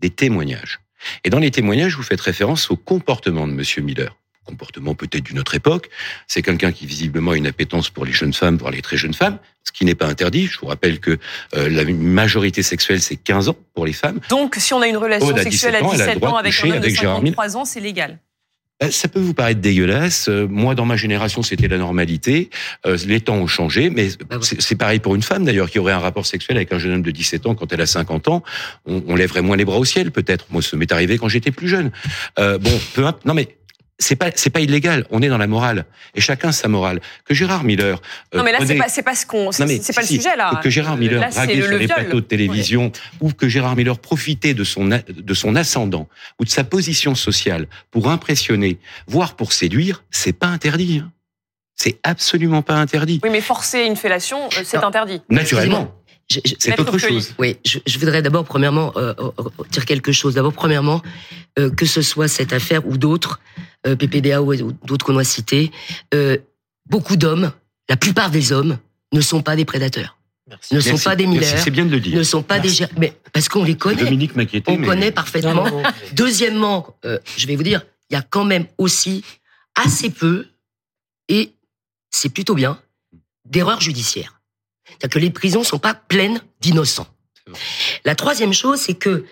des 0.00 0.10
témoignages. 0.10 0.80
Et 1.24 1.30
dans 1.30 1.38
les 1.38 1.50
témoignages, 1.50 1.96
vous 1.96 2.02
faites 2.02 2.20
référence 2.20 2.70
au 2.70 2.76
comportement 2.76 3.46
de 3.46 3.52
Monsieur 3.52 3.82
Miller 3.82 4.14
comportement 4.50 4.94
peut-être 4.94 5.22
d'une 5.22 5.38
autre 5.38 5.54
époque. 5.54 5.90
C'est 6.26 6.42
quelqu'un 6.42 6.72
qui 6.72 6.86
visiblement 6.86 7.32
a 7.32 7.36
une 7.36 7.46
appétence 7.46 7.90
pour 7.90 8.04
les 8.04 8.12
jeunes 8.12 8.32
femmes, 8.32 8.58
pour 8.58 8.70
les 8.70 8.82
très 8.82 8.96
jeunes 8.96 9.14
femmes, 9.14 9.38
ce 9.64 9.72
qui 9.72 9.84
n'est 9.84 9.94
pas 9.94 10.06
interdit. 10.06 10.46
Je 10.46 10.58
vous 10.58 10.66
rappelle 10.66 10.98
que 10.98 11.18
euh, 11.54 11.68
la 11.68 11.84
majorité 11.84 12.62
sexuelle, 12.62 13.00
c'est 13.00 13.16
15 13.16 13.50
ans 13.50 13.56
pour 13.74 13.86
les 13.86 13.92
femmes. 13.92 14.20
Donc, 14.28 14.56
si 14.58 14.74
on 14.74 14.80
a 14.80 14.88
une 14.88 14.96
relation 14.96 15.36
sexuelle 15.36 15.76
à 15.76 15.82
17 15.82 16.24
ans, 16.24 16.36
avec 16.36 16.54
un 16.64 16.70
homme 16.70 16.80
de 16.80 16.88
53 16.88 17.56
ans, 17.56 17.64
c'est 17.64 17.80
légal 17.80 18.18
ça 18.88 19.08
peut 19.08 19.20
vous 19.20 19.34
paraître 19.34 19.60
dégueulasse. 19.60 20.28
Euh, 20.28 20.46
moi, 20.48 20.74
dans 20.74 20.86
ma 20.86 20.96
génération, 20.96 21.42
c'était 21.42 21.68
la 21.68 21.76
normalité. 21.76 22.48
Euh, 22.86 22.96
les 23.06 23.20
temps 23.20 23.36
ont 23.36 23.46
changé, 23.46 23.90
mais 23.90 24.08
bah 24.28 24.38
c'est 24.40 24.76
pareil 24.76 25.00
pour 25.00 25.14
une 25.14 25.22
femme 25.22 25.44
d'ailleurs 25.44 25.70
qui 25.70 25.78
aurait 25.78 25.92
un 25.92 25.98
rapport 25.98 26.24
sexuel 26.24 26.56
avec 26.56 26.72
un 26.72 26.78
jeune 26.78 26.94
homme 26.94 27.02
de 27.02 27.10
17 27.10 27.46
ans 27.46 27.54
quand 27.54 27.72
elle 27.72 27.80
a 27.82 27.86
50 27.86 28.28
ans. 28.28 28.42
On, 28.86 29.02
on 29.06 29.16
lèverait 29.16 29.42
moins 29.42 29.56
les 29.56 29.66
bras 29.66 29.78
au 29.78 29.84
ciel, 29.84 30.10
peut-être. 30.10 30.46
Moi, 30.50 30.62
ça 30.62 30.76
m'est 30.76 30.90
arrivé 30.92 31.18
quand 31.18 31.28
j'étais 31.28 31.50
plus 31.50 31.68
jeune. 31.68 31.90
Euh, 32.38 32.58
bon, 32.58 32.72
peu 32.94 33.04
Non, 33.24 33.34
mais 33.34 33.48
c'est 34.00 34.16
pas 34.16 34.30
c'est 34.34 34.50
pas 34.50 34.60
illégal. 34.60 35.06
On 35.10 35.22
est 35.22 35.28
dans 35.28 35.38
la 35.38 35.46
morale 35.46 35.84
et 36.14 36.20
chacun 36.20 36.50
sa 36.50 36.66
morale. 36.66 37.00
Que 37.24 37.34
Gérard 37.34 37.62
Miller. 37.62 38.00
non 38.34 38.42
mais 38.42 38.52
là 38.52 38.58
c'est 38.66 38.76
pas 38.76 38.88
c'est 38.88 39.02
pas 39.02 39.14
ce 39.14 39.26
qu'on 39.26 39.52
c'est 39.52 39.94
pas 39.94 40.00
le 40.00 40.06
sujet 40.06 40.36
là. 40.36 40.60
Que 40.62 40.70
Gérard 40.70 40.96
Miller 40.96 41.30
draguait 41.30 41.62
sur 41.62 41.78
les 41.78 41.86
plateaux 41.86 42.20
de 42.20 42.26
télévision 42.26 42.90
ou 43.20 43.30
que 43.30 43.48
Gérard 43.48 43.76
Miller 43.76 43.98
profitait 43.98 44.54
de 44.54 44.64
son 44.64 44.86
de 44.86 45.34
son 45.34 45.54
ascendant 45.54 46.08
ou 46.40 46.44
de 46.44 46.50
sa 46.50 46.64
position 46.64 47.14
sociale 47.14 47.66
pour 47.90 48.08
impressionner, 48.08 48.78
voire 49.06 49.36
pour 49.36 49.52
séduire, 49.52 50.04
c'est 50.10 50.32
pas 50.32 50.46
interdit. 50.48 51.02
Hein. 51.04 51.12
C'est 51.76 51.98
absolument 52.02 52.60
pas 52.60 52.74
interdit. 52.74 53.20
Oui, 53.22 53.30
mais 53.30 53.40
forcer 53.40 53.84
une 53.84 53.96
fellation, 53.96 54.44
euh, 54.58 54.62
c'est 54.64 54.76
interdit. 54.76 55.22
Naturellement. 55.30 55.94
C'est 56.30 56.78
autre 56.78 56.98
chose. 56.98 57.34
Oui, 57.38 57.56
je, 57.64 57.78
je 57.84 57.98
voudrais 57.98 58.22
d'abord, 58.22 58.44
premièrement, 58.44 58.92
euh, 58.96 59.14
euh, 59.18 59.30
dire 59.70 59.84
quelque 59.84 60.12
chose. 60.12 60.34
D'abord, 60.34 60.52
premièrement, 60.52 61.02
euh, 61.58 61.70
que 61.70 61.86
ce 61.86 62.02
soit 62.02 62.28
cette 62.28 62.52
affaire 62.52 62.86
ou 62.86 62.96
d'autres, 62.96 63.40
euh, 63.86 63.96
PPDA 63.96 64.40
ou 64.40 64.72
d'autres 64.84 65.04
qu'on 65.04 65.18
a 65.18 65.24
cités, 65.24 65.72
euh, 66.14 66.38
beaucoup 66.88 67.16
d'hommes, 67.16 67.52
la 67.88 67.96
plupart 67.96 68.30
des 68.30 68.52
hommes, 68.52 68.78
ne 69.12 69.20
sont 69.20 69.42
pas 69.42 69.56
des 69.56 69.64
prédateurs. 69.64 70.16
Merci. 70.48 70.74
Ne 70.74 70.80
sont 70.80 70.98
pas 70.98 71.16
des 71.16 71.26
Miller. 71.26 71.58
C'est 71.58 71.70
bien 71.70 71.84
de 71.84 71.90
le 71.90 72.00
dire. 72.00 72.16
Ne 72.16 72.22
sont 72.22 72.42
pas 72.42 72.60
des, 72.60 72.70
mais 72.96 73.12
parce 73.32 73.48
qu'on 73.48 73.64
les 73.64 73.76
connaît. 73.76 74.04
Dominique 74.04 74.32
On 74.66 74.76
connaît 74.82 75.10
parfaitement. 75.12 75.66
Deuxièmement, 76.12 76.96
je 77.36 77.46
vais 77.46 77.56
vous 77.56 77.62
dire, 77.62 77.82
il 78.08 78.14
y 78.14 78.16
a 78.16 78.22
quand 78.22 78.44
même 78.44 78.66
aussi 78.78 79.24
assez 79.76 80.10
peu, 80.10 80.46
et 81.28 81.52
c'est 82.10 82.28
plutôt 82.28 82.54
bien, 82.54 82.80
d'erreurs 83.44 83.80
judiciaires. 83.80 84.39
C'est-à-dire 84.90 85.14
que 85.14 85.18
les 85.18 85.30
prisons 85.30 85.64
sont 85.64 85.78
pas 85.78 85.94
pleines 85.94 86.40
d'innocents. 86.60 87.06
La 88.04 88.14
troisième 88.14 88.52
chose, 88.52 88.80
c'est 88.80 88.94
que 88.94 89.24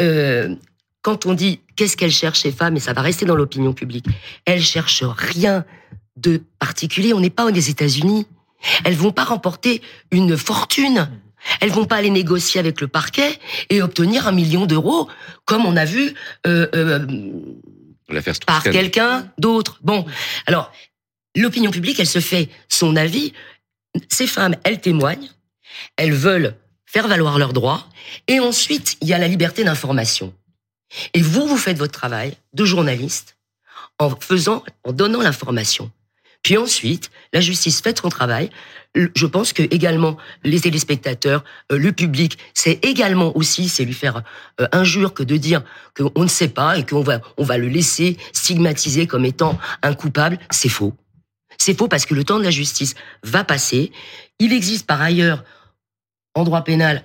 euh, 0.00 0.54
quand 1.02 1.26
on 1.26 1.34
dit 1.34 1.60
qu'est-ce 1.76 1.96
qu'elles 1.96 2.12
cherchent 2.12 2.40
ces 2.40 2.52
femmes, 2.52 2.76
et 2.76 2.80
ça 2.80 2.92
va 2.92 3.02
rester 3.02 3.26
dans 3.26 3.36
l'opinion 3.36 3.72
publique, 3.72 4.06
elles 4.44 4.62
cherchent 4.62 5.04
rien 5.04 5.64
de 6.16 6.42
particulier. 6.58 7.12
On 7.12 7.20
n'est 7.20 7.30
pas 7.30 7.44
aux 7.44 7.50
États-Unis. 7.50 8.26
Elles 8.84 8.94
vont 8.94 9.12
pas 9.12 9.24
remporter 9.24 9.82
une 10.10 10.36
fortune. 10.36 11.08
Elles 11.60 11.70
vont 11.70 11.84
pas 11.84 11.96
aller 11.96 12.10
négocier 12.10 12.58
avec 12.58 12.80
le 12.80 12.88
parquet 12.88 13.38
et 13.68 13.82
obtenir 13.82 14.26
un 14.26 14.32
million 14.32 14.64
d'euros, 14.66 15.08
comme 15.44 15.66
on 15.66 15.76
a 15.76 15.84
vu 15.84 16.14
euh, 16.46 16.66
euh, 16.74 17.06
par 18.46 18.62
quelqu'un 18.62 19.30
d'autre. 19.38 19.78
Bon, 19.82 20.06
alors 20.46 20.72
l'opinion 21.36 21.70
publique, 21.70 22.00
elle 22.00 22.06
se 22.06 22.20
fait 22.20 22.48
son 22.68 22.96
avis 22.96 23.34
ces 24.08 24.26
femmes, 24.26 24.56
elles 24.64 24.80
témoignent, 24.80 25.30
elles 25.96 26.12
veulent 26.12 26.54
faire 26.86 27.08
valoir 27.08 27.38
leurs 27.38 27.52
droits, 27.52 27.88
et 28.28 28.40
ensuite, 28.40 28.96
il 29.00 29.08
y 29.08 29.14
a 29.14 29.18
la 29.18 29.28
liberté 29.28 29.64
d'information. 29.64 30.32
Et 31.12 31.22
vous, 31.22 31.46
vous 31.46 31.56
faites 31.56 31.78
votre 31.78 31.92
travail 31.92 32.36
de 32.52 32.64
journaliste 32.64 33.36
en 33.98 34.10
faisant, 34.10 34.62
en 34.84 34.92
donnant 34.92 35.20
l'information. 35.20 35.90
Puis 36.42 36.58
ensuite, 36.58 37.10
la 37.32 37.40
justice 37.40 37.80
fait 37.80 37.98
son 37.98 38.10
travail. 38.10 38.50
Je 38.94 39.26
pense 39.26 39.52
que 39.52 39.62
également 39.62 40.16
les 40.44 40.60
téléspectateurs, 40.60 41.42
euh, 41.72 41.78
le 41.78 41.90
public, 41.90 42.38
c'est 42.52 42.84
également 42.84 43.36
aussi, 43.36 43.68
c'est 43.68 43.84
lui 43.84 43.94
faire 43.94 44.22
euh, 44.60 44.68
injure 44.70 45.14
que 45.14 45.24
de 45.24 45.36
dire 45.36 45.64
qu'on 45.96 46.22
ne 46.22 46.28
sait 46.28 46.48
pas 46.48 46.78
et 46.78 46.86
qu'on 46.86 47.00
va, 47.00 47.20
on 47.38 47.44
va 47.44 47.58
le 47.58 47.66
laisser 47.66 48.18
stigmatiser 48.32 49.06
comme 49.06 49.24
étant 49.24 49.58
un 49.82 49.94
coupable. 49.94 50.38
C'est 50.50 50.68
faux. 50.68 50.94
C'est 51.58 51.76
faux 51.76 51.88
parce 51.88 52.06
que 52.06 52.14
le 52.14 52.24
temps 52.24 52.38
de 52.38 52.44
la 52.44 52.50
justice 52.50 52.94
va 53.22 53.44
passer. 53.44 53.92
Il 54.38 54.52
existe 54.52 54.86
par 54.86 55.00
ailleurs, 55.00 55.44
en 56.34 56.44
droit 56.44 56.62
pénal, 56.62 57.04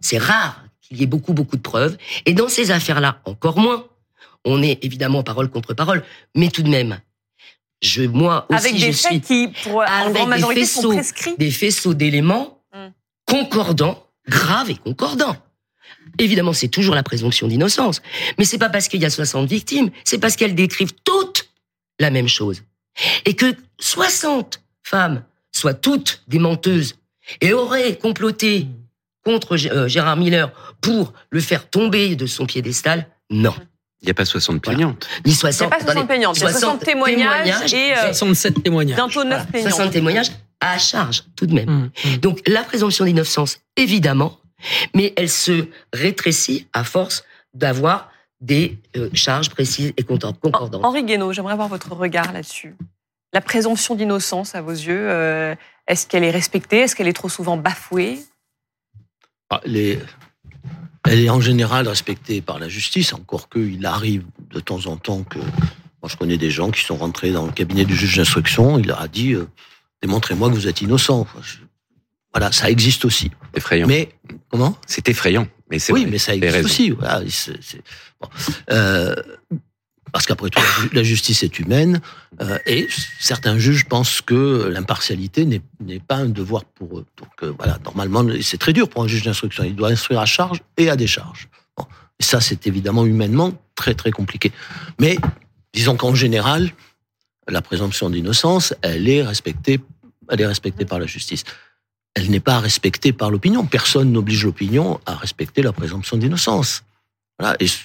c'est 0.00 0.18
rare 0.18 0.64
qu'il 0.80 0.98
y 0.98 1.02
ait 1.02 1.06
beaucoup, 1.06 1.32
beaucoup 1.32 1.56
de 1.56 1.62
preuves. 1.62 1.96
Et 2.26 2.34
dans 2.34 2.48
ces 2.48 2.70
affaires-là, 2.70 3.20
encore 3.24 3.58
moins. 3.58 3.86
On 4.46 4.62
est 4.62 4.82
évidemment 4.82 5.22
parole 5.22 5.50
contre 5.50 5.74
parole, 5.74 6.02
mais 6.34 6.48
tout 6.48 6.62
de 6.62 6.70
même, 6.70 6.98
je, 7.82 8.02
moi 8.02 8.46
aussi, 8.48 8.68
avec 8.68 8.80
des 8.80 8.92
faits 8.92 9.22
qui, 9.22 9.48
pour, 9.64 9.82
en 9.82 10.10
grande 10.10 10.30
majorité, 10.30 10.60
des 10.60 10.66
faisceaux, 10.66 10.92
sont. 10.92 11.34
Des 11.38 11.50
faisceaux 11.50 11.92
d'éléments 11.92 12.62
hmm. 12.74 12.88
concordants, 13.26 14.06
graves 14.26 14.70
et 14.70 14.76
concordants. 14.76 15.36
Évidemment, 16.18 16.54
c'est 16.54 16.68
toujours 16.68 16.94
la 16.94 17.02
présomption 17.02 17.48
d'innocence. 17.48 18.00
Mais 18.38 18.46
c'est 18.46 18.58
pas 18.58 18.70
parce 18.70 18.88
qu'il 18.88 19.02
y 19.02 19.04
a 19.04 19.10
60 19.10 19.46
victimes, 19.46 19.90
c'est 20.04 20.18
parce 20.18 20.36
qu'elles 20.36 20.54
décrivent 20.54 20.94
toutes 21.04 21.50
la 21.98 22.10
même 22.10 22.28
chose 22.28 22.62
et 23.24 23.34
que 23.34 23.54
60 23.78 24.60
femmes 24.82 25.22
soient 25.52 25.74
toutes 25.74 26.22
des 26.28 26.38
menteuses 26.38 26.96
et 27.40 27.52
auraient 27.52 27.96
comploté 27.96 28.66
contre 29.24 29.56
euh, 29.56 29.88
Gérard 29.88 30.16
Miller 30.16 30.52
pour 30.80 31.12
le 31.30 31.40
faire 31.40 31.68
tomber 31.68 32.16
de 32.16 32.26
son 32.26 32.46
piédestal, 32.46 33.06
non. 33.30 33.54
Il 34.02 34.06
n'y 34.06 34.10
a 34.10 34.14
pas 34.14 34.24
60 34.24 34.62
plaignantes. 34.62 35.06
Ni 35.26 35.34
60. 35.34 35.60
Il 35.60 35.68
n'y 35.68 35.74
a 35.74 35.76
pas 35.76 35.92
60 35.92 36.06
plaignantes. 36.06 36.36
Il 36.38 36.42
y 36.42 36.46
a 36.46 36.52
60 36.52 36.80
témoignages, 36.84 37.74
et 37.74 37.94
67 37.94 38.58
euh, 38.58 38.60
témoignages. 38.62 38.96
Bientôt 38.96 39.24
9 39.24 39.46
plaignantes. 39.48 39.72
60 39.72 39.92
témoignages 39.92 40.30
à 40.60 40.78
charge, 40.78 41.24
tout 41.36 41.46
de 41.46 41.54
même. 41.54 41.68
Mmh, 41.68 41.90
mmh. 42.04 42.16
Donc, 42.18 42.40
la 42.46 42.62
présomption 42.62 43.04
d'innocence, 43.04 43.58
évidemment, 43.76 44.38
mais 44.94 45.12
elle 45.16 45.28
se 45.28 45.66
rétrécit 45.92 46.66
à 46.72 46.84
force 46.84 47.24
d'avoir 47.52 48.09
des 48.40 48.78
euh, 48.96 49.10
charges 49.12 49.50
précises 49.50 49.92
et 49.96 50.02
concordantes. 50.02 50.84
Henri 50.84 51.04
Guénaud, 51.04 51.32
j'aimerais 51.32 51.52
avoir 51.52 51.68
votre 51.68 51.92
regard 51.92 52.32
là-dessus. 52.32 52.74
La 53.32 53.40
présomption 53.40 53.94
d'innocence, 53.94 54.54
à 54.54 54.62
vos 54.62 54.70
yeux, 54.70 55.10
euh, 55.10 55.54
est-ce 55.86 56.06
qu'elle 56.06 56.24
est 56.24 56.30
respectée? 56.30 56.78
Est-ce 56.78 56.96
qu'elle 56.96 57.08
est 57.08 57.12
trop 57.12 57.28
souvent 57.28 57.56
bafouée? 57.56 58.18
Ah, 59.50 59.60
Elle 59.64 60.00
est 61.04 61.30
en 61.30 61.40
général 61.40 61.86
respectée 61.86 62.40
par 62.40 62.58
la 62.58 62.68
justice, 62.68 63.12
encore 63.12 63.48
qu'il 63.48 63.84
arrive 63.86 64.24
de 64.50 64.60
temps 64.60 64.86
en 64.86 64.96
temps 64.96 65.22
que... 65.22 65.38
Moi, 65.38 66.08
je 66.08 66.16
connais 66.16 66.38
des 66.38 66.50
gens 66.50 66.70
qui 66.70 66.82
sont 66.82 66.96
rentrés 66.96 67.30
dans 67.30 67.44
le 67.44 67.52
cabinet 67.52 67.84
du 67.84 67.94
juge 67.94 68.16
d'instruction, 68.16 68.78
il 68.78 68.86
leur 68.86 69.02
a 69.02 69.08
dit 69.08 69.34
euh, 69.34 69.46
Démontrez-moi 70.00 70.48
que 70.48 70.54
vous 70.54 70.66
êtes 70.66 70.80
innocent». 70.80 71.26
Voilà, 72.32 72.52
ça 72.52 72.70
existe 72.70 73.04
aussi. 73.04 73.30
Effrayant. 73.54 73.86
Mais 73.86 74.08
comment? 74.50 74.76
C'est 74.86 75.08
effrayant. 75.08 75.48
Mais 75.70 75.78
oui, 75.90 76.06
mais 76.06 76.18
ça 76.18 76.34
existe 76.34 76.64
aussi. 76.64 76.90
Voilà, 76.90 77.22
euh, 78.70 79.14
parce 80.12 80.26
qu'après 80.26 80.50
tout, 80.50 80.60
la 80.92 81.02
justice 81.02 81.42
est 81.42 81.58
humaine, 81.58 82.00
euh, 82.40 82.58
et 82.66 82.88
certains 83.20 83.58
juges 83.58 83.84
pensent 83.84 84.20
que 84.20 84.68
l'impartialité 84.72 85.46
n'est 85.46 86.00
pas 86.00 86.16
un 86.16 86.28
devoir 86.28 86.64
pour 86.64 86.98
eux. 86.98 87.06
Donc 87.16 87.30
euh, 87.42 87.52
voilà, 87.56 87.78
normalement, 87.84 88.24
c'est 88.42 88.58
très 88.58 88.72
dur 88.72 88.88
pour 88.88 89.04
un 89.04 89.08
juge 89.08 89.22
d'instruction. 89.22 89.62
Il 89.64 89.76
doit 89.76 89.90
instruire 89.90 90.20
à 90.20 90.26
charge 90.26 90.60
et 90.76 90.90
à 90.90 90.96
décharge. 90.96 91.48
Bon. 91.76 91.86
Et 92.18 92.24
ça, 92.24 92.40
c'est 92.40 92.66
évidemment 92.66 93.06
humainement 93.06 93.52
très 93.76 93.94
très 93.94 94.10
compliqué. 94.10 94.52
Mais 94.98 95.16
disons 95.72 95.96
qu'en 95.96 96.14
général, 96.14 96.70
la 97.48 97.62
présomption 97.62 98.10
d'innocence, 98.10 98.74
elle 98.82 99.08
est 99.08 99.22
respectée, 99.22 99.80
elle 100.28 100.40
est 100.40 100.46
respectée 100.46 100.84
par 100.84 100.98
la 100.98 101.06
justice. 101.06 101.44
Elle 102.14 102.30
n'est 102.30 102.40
pas 102.40 102.58
respectée 102.58 103.12
par 103.12 103.30
l'opinion. 103.30 103.64
Personne 103.66 104.12
n'oblige 104.12 104.44
l'opinion 104.44 105.00
à 105.06 105.14
respecter 105.14 105.62
la 105.62 105.72
présomption 105.72 106.16
d'innocence. 106.16 106.82
Voilà. 107.38 107.56
Et 107.60 107.66
ce 107.66 107.78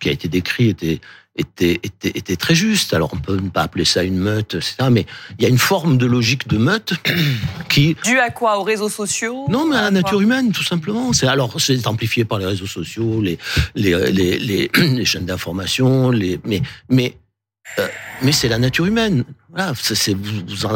qui 0.00 0.08
a 0.08 0.12
été 0.12 0.28
décrit 0.28 0.68
était 0.68 1.00
était, 1.36 1.80
était, 1.82 2.10
était 2.14 2.36
très 2.36 2.54
juste. 2.54 2.94
Alors 2.94 3.10
on 3.12 3.18
peut 3.18 3.36
ne 3.36 3.48
pas 3.48 3.62
appeler 3.62 3.84
ça 3.84 4.02
une 4.02 4.18
meute, 4.18 4.54
etc. 4.54 4.76
Mais 4.90 5.06
il 5.38 5.42
y 5.42 5.46
a 5.46 5.48
une 5.48 5.58
forme 5.58 5.96
de 5.96 6.06
logique 6.06 6.48
de 6.48 6.58
meute 6.58 6.94
qui 7.68 7.96
dû 8.04 8.18
à 8.18 8.30
quoi? 8.30 8.58
Aux 8.58 8.62
réseaux 8.62 8.88
sociaux? 8.88 9.46
Non, 9.48 9.66
mais 9.66 9.76
à, 9.76 9.82
la 9.82 9.90
nature 9.90 10.20
humaine, 10.20 10.52
tout 10.52 10.62
simplement. 10.62 11.12
C'est 11.12 11.26
alors 11.26 11.60
c'est 11.60 11.86
amplifié 11.86 12.24
par 12.24 12.38
les 12.38 12.46
réseaux 12.46 12.66
sociaux, 12.66 13.20
les 13.20 13.38
les 13.74 14.12
les, 14.12 14.38
les, 14.38 14.70
les 14.76 15.04
chaînes 15.04 15.26
d'information, 15.26 16.10
les 16.10 16.40
mais 16.44 16.62
mais 16.88 17.16
euh, 17.78 17.88
mais 18.22 18.32
c'est 18.32 18.48
la 18.48 18.58
nature 18.58 18.86
humaine. 18.86 19.24
Voilà, 19.54 19.74
c'est 19.76 20.16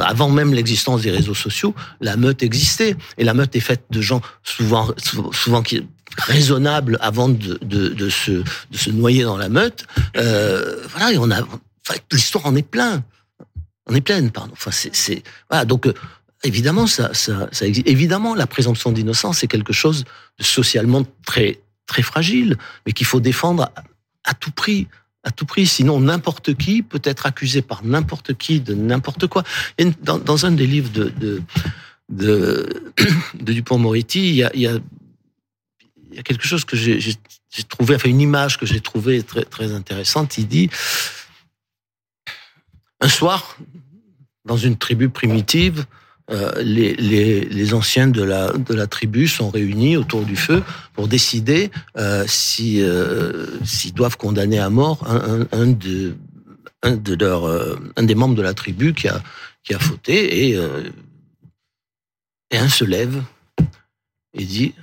avant 0.03 0.29
même 0.29 0.53
l'existence 0.53 1.03
des 1.03 1.11
réseaux 1.11 1.35
sociaux, 1.35 1.75
la 2.01 2.17
meute 2.17 2.43
existait 2.43 2.95
et 3.17 3.25
la 3.25 3.33
meute 3.33 3.57
est 3.57 3.61
faite 3.61 3.85
de 3.91 4.03
gens 4.03 4.21
souvent 4.43 4.89
souvent 5.33 5.63
qui 5.63 5.87
raisonnable 6.19 6.99
avant 7.01 7.29
de, 7.29 7.59
de, 7.63 7.89
de, 7.89 8.09
se, 8.09 8.31
de 8.33 8.77
se 8.77 8.91
noyer 8.91 9.23
dans 9.25 9.37
la 9.37 9.49
meute. 9.49 9.87
Euh, 10.17 10.83
voilà, 10.91 11.13
et 11.13 11.19
on 11.19 11.31
a, 11.31 11.43
enfin, 11.43 11.99
l'histoire 12.13 12.47
en 12.47 12.57
est 12.57 12.67
plein. 12.67 13.05
On 13.87 13.95
est 13.95 14.01
pleine, 14.01 14.31
pardon. 14.31 14.53
Enfin, 14.53 14.71
c'est, 14.73 15.23
voilà, 15.51 15.65
donc, 15.65 15.87
euh, 15.87 15.95
évidemment, 16.43 16.87
ça, 16.87 17.13
ça, 17.15 17.49
ça 17.53 17.67
existe. 17.67 17.89
Évidemment, 17.89 18.35
la 18.35 18.47
présomption 18.47 18.93
d'innocence, 18.93 19.39
c'est 19.39 19.47
quelque 19.47 19.73
chose 19.73 20.05
de 20.39 20.45
socialement 20.45 21.05
très, 21.25 21.61
très 21.87 22.03
fragile, 22.03 22.57
mais 22.85 22.93
qu'il 22.93 23.07
faut 23.07 23.21
défendre 23.21 23.71
à, 24.25 24.35
tout 24.35 24.51
prix 24.51 24.89
à 25.27 25.33
tout 25.33 25.45
prix. 25.45 25.67
Sinon, 25.67 26.01
n'importe 26.01 26.55
qui 26.55 26.83
peut 26.83 27.03
être 27.05 27.27
accusé 27.27 27.61
par 27.61 27.85
n'importe 27.85 28.35
qui 28.35 28.61
de 28.61 28.75
n'importe 28.75 29.27
quoi. 29.27 29.43
dans, 30.03 30.47
un 30.47 30.53
des 30.53 30.67
livres 30.67 30.91
de, 30.91 31.43
Dupont-Moretti, 33.35 34.29
il 34.31 34.37
y 34.37 34.67
a, 34.67 34.79
quelque 36.23 36.47
chose 36.47 36.65
que 36.65 36.77
j'ai 36.77 37.19
trouvé, 37.69 37.97
enfin 37.97 38.09
une 38.09 38.21
image 38.21 38.57
que 38.57 38.67
j'ai 38.67 38.81
trouvée 38.81 39.23
très 39.23 39.73
intéressante. 39.73 40.39
Il 40.39 40.47
dit 40.47 40.71
un 43.01 43.09
soir, 43.09 43.59
dans 44.45 44.57
une 44.57 44.79
tribu 44.79 45.09
primitive, 45.09 45.87
euh, 46.31 46.61
les, 46.61 47.73
anciens 47.73 48.09
de 48.09 48.23
la, 48.23 48.87
tribu 48.89 49.29
sont 49.29 49.49
réunis 49.49 49.97
autour 49.97 50.25
du 50.25 50.35
feu 50.35 50.65
pour 50.93 51.07
décider 51.07 51.71
euh, 51.97 52.25
si 52.27 52.83
euh, 52.83 53.47
s'ils 53.65 53.95
doivent 53.95 54.17
condamner 54.17 54.59
à 54.59 54.69
mort 54.69 55.07
un, 55.07 55.67
des 58.03 58.15
membres 58.15 58.35
de 58.35 58.43
la 58.43 58.55
tribu 58.55 58.93
qui 58.93 59.09
a 59.09 59.79
fauté 59.79 60.51
et 60.51 60.59
un 62.57 62.69
se 62.69 62.85
lève 62.85 63.23
et 64.35 64.45
dit 64.45 64.75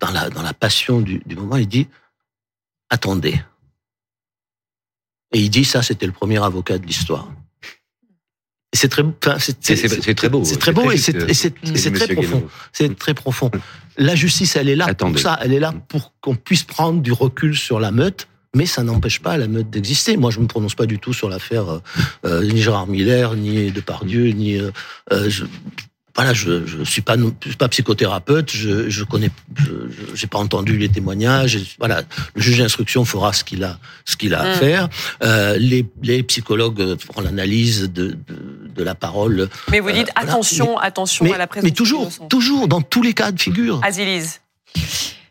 dans 0.00 0.42
la, 0.42 0.54
passion 0.54 1.00
du 1.00 1.36
moment, 1.36 1.56
il 1.56 1.68
dit 1.68 1.88
Attendez. 2.88 3.40
Et 5.32 5.40
il 5.40 5.50
dit 5.50 5.64
Ça, 5.64 5.82
c'était 5.82 6.06
le 6.06 6.12
premier 6.12 6.42
avocat 6.42 6.78
de 6.78 6.86
l'histoire. 6.86 7.28
C'est 8.72 8.88
très, 8.88 9.02
c'est 9.38 10.14
très 10.14 10.28
beau. 10.28 10.44
C'est 10.44 10.58
très 10.58 10.72
beau 10.72 10.90
et 10.92 10.96
c'est 10.96 11.92
très 11.92 12.14
profond. 12.14 12.48
C'est 12.72 12.96
très 12.96 13.14
profond. 13.14 13.50
La 13.96 14.14
justice, 14.14 14.56
elle 14.56 14.68
est 14.68 14.76
là 14.76 14.94
pour 14.94 15.18
ça. 15.18 15.38
Elle 15.42 15.52
est 15.52 15.60
là 15.60 15.74
pour 15.88 16.14
qu'on 16.20 16.36
puisse 16.36 16.62
prendre 16.62 17.00
du 17.00 17.12
recul 17.12 17.56
sur 17.56 17.80
la 17.80 17.90
meute, 17.90 18.28
mais 18.54 18.66
ça 18.66 18.82
n'empêche 18.82 19.20
pas 19.20 19.36
la 19.36 19.48
meute 19.48 19.70
d'exister. 19.70 20.16
Moi, 20.16 20.30
je 20.30 20.38
ne 20.38 20.44
me 20.44 20.48
prononce 20.48 20.74
pas 20.74 20.86
du 20.86 20.98
tout 20.98 21.12
sur 21.12 21.28
l'affaire 21.28 21.68
euh, 21.68 21.80
euh 22.24 22.44
ni 22.44 22.60
Gérard 22.60 22.86
Miller, 22.86 23.34
ni 23.34 23.70
Depardieu, 23.70 24.28
ni 24.30 24.56
euh, 24.56 24.70
euh 25.12 25.28
je, 25.28 25.44
voilà, 26.14 26.32
je 26.32 26.66
je 26.66 26.82
suis 26.82 27.02
pas 27.02 27.16
suis 27.44 27.56
pas 27.56 27.68
psychothérapeute, 27.68 28.50
je 28.50 28.88
je 28.88 29.04
connais, 29.04 29.30
je 29.56 29.70
j'ai 30.14 30.26
pas 30.26 30.38
entendu 30.38 30.76
les 30.76 30.88
témoignages. 30.88 31.58
Voilà, 31.78 32.02
le 32.34 32.42
juge 32.42 32.58
d'instruction 32.58 33.04
fera 33.04 33.32
ce 33.32 33.44
qu'il 33.44 33.64
a 33.64 33.78
ce 34.04 34.16
qu'il 34.16 34.34
a 34.34 34.40
à 34.40 34.54
mm. 34.54 34.58
faire. 34.58 34.88
Euh, 35.22 35.56
les 35.58 35.86
les 36.02 36.22
psychologues 36.22 36.98
feront 36.98 37.20
l'analyse 37.20 37.90
de, 37.92 38.08
de, 38.08 38.16
de 38.74 38.82
la 38.82 38.94
parole. 38.94 39.48
Mais 39.70 39.80
vous 39.80 39.92
dites 39.92 40.08
euh, 40.08 40.22
attention, 40.22 40.78
attention 40.78 41.32
à 41.32 41.38
la 41.38 41.46
présence. 41.46 41.64
Mais 41.64 41.74
toujours, 41.74 42.10
toujours 42.28 42.68
dans 42.68 42.82
tous 42.82 43.02
les 43.02 43.14
cas 43.14 43.32
de 43.32 43.40
figure. 43.40 43.80
Azilise. 43.84 44.40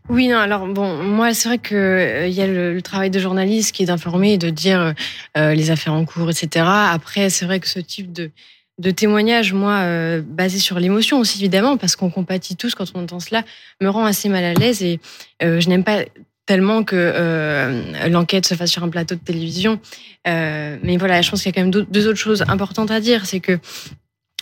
Oui, 0.10 0.28
non, 0.28 0.38
alors 0.38 0.66
bon, 0.66 1.04
moi 1.04 1.34
c'est 1.36 1.50
vrai 1.50 1.58
que 1.60 1.76
euh, 1.76 2.28
il 2.28 2.34
y 2.34 2.42
a 2.42 2.48
le, 2.48 2.82
travail 2.82 3.12
de 3.12 3.20
journaliste 3.20 3.76
qui 3.76 3.84
est 3.84 3.88
d'informer 3.88 4.34
et 4.34 4.38
de 4.40 4.50
dire 4.50 4.96
euh, 5.38 5.54
les 5.54 5.70
affaires 5.70 5.94
en 5.94 6.04
cours, 6.04 6.30
etc. 6.32 6.66
Après, 6.68 7.30
c'est 7.30 7.46
vrai 7.46 7.60
que 7.60 7.68
ce 7.68 7.80
type 7.80 8.12
de 8.12 8.32
de 8.80 8.92
témoignages, 8.92 9.54
moi, 9.54 9.80
euh, 9.80 10.22
basés 10.26 10.58
sur 10.58 10.80
l'émotion 10.80 11.20
aussi, 11.20 11.38
évidemment, 11.40 11.78
parce 11.78 11.96
qu'on 11.96 12.10
compatit 12.10 12.56
tous 12.56 12.76
quand 12.76 12.86
on 12.96 13.04
entend 13.04 13.20
cela, 13.20 13.44
me 13.82 13.90
rend 13.90 14.06
assez 14.06 14.30
mal 14.30 14.44
à 14.44 14.54
l'aise 14.54 14.82
et 14.82 15.00
euh, 15.44 15.60
je 15.60 15.68
n'aime 15.68 15.84
pas 15.84 16.06
tellement 16.46 16.84
que 16.84 16.96
euh, 16.96 18.08
l'enquête 18.10 18.48
se 18.48 18.56
fasse 18.56 18.72
sur 18.72 18.84
un 18.84 18.90
plateau 18.90 19.16
de 19.16 19.20
télévision. 19.20 19.80
mais 20.26 20.98
voilà, 20.98 21.22
je 21.22 21.30
pense 21.30 21.44
qu'il 21.44 21.50
y 21.50 21.54
a 21.54 21.62
quand 21.62 21.70
même 21.70 21.86
deux 21.88 22.08
autres 22.08 22.18
choses 22.18 22.44
importantes 22.48 22.90
à 22.90 23.00
dire. 23.00 23.26
C'est 23.26 23.42
que 23.42 23.60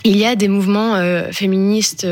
il 0.04 0.16
y 0.16 0.24
a 0.24 0.36
des 0.36 0.46
mouvements 0.46 0.94
euh, 0.94 1.32
féministes 1.32 2.06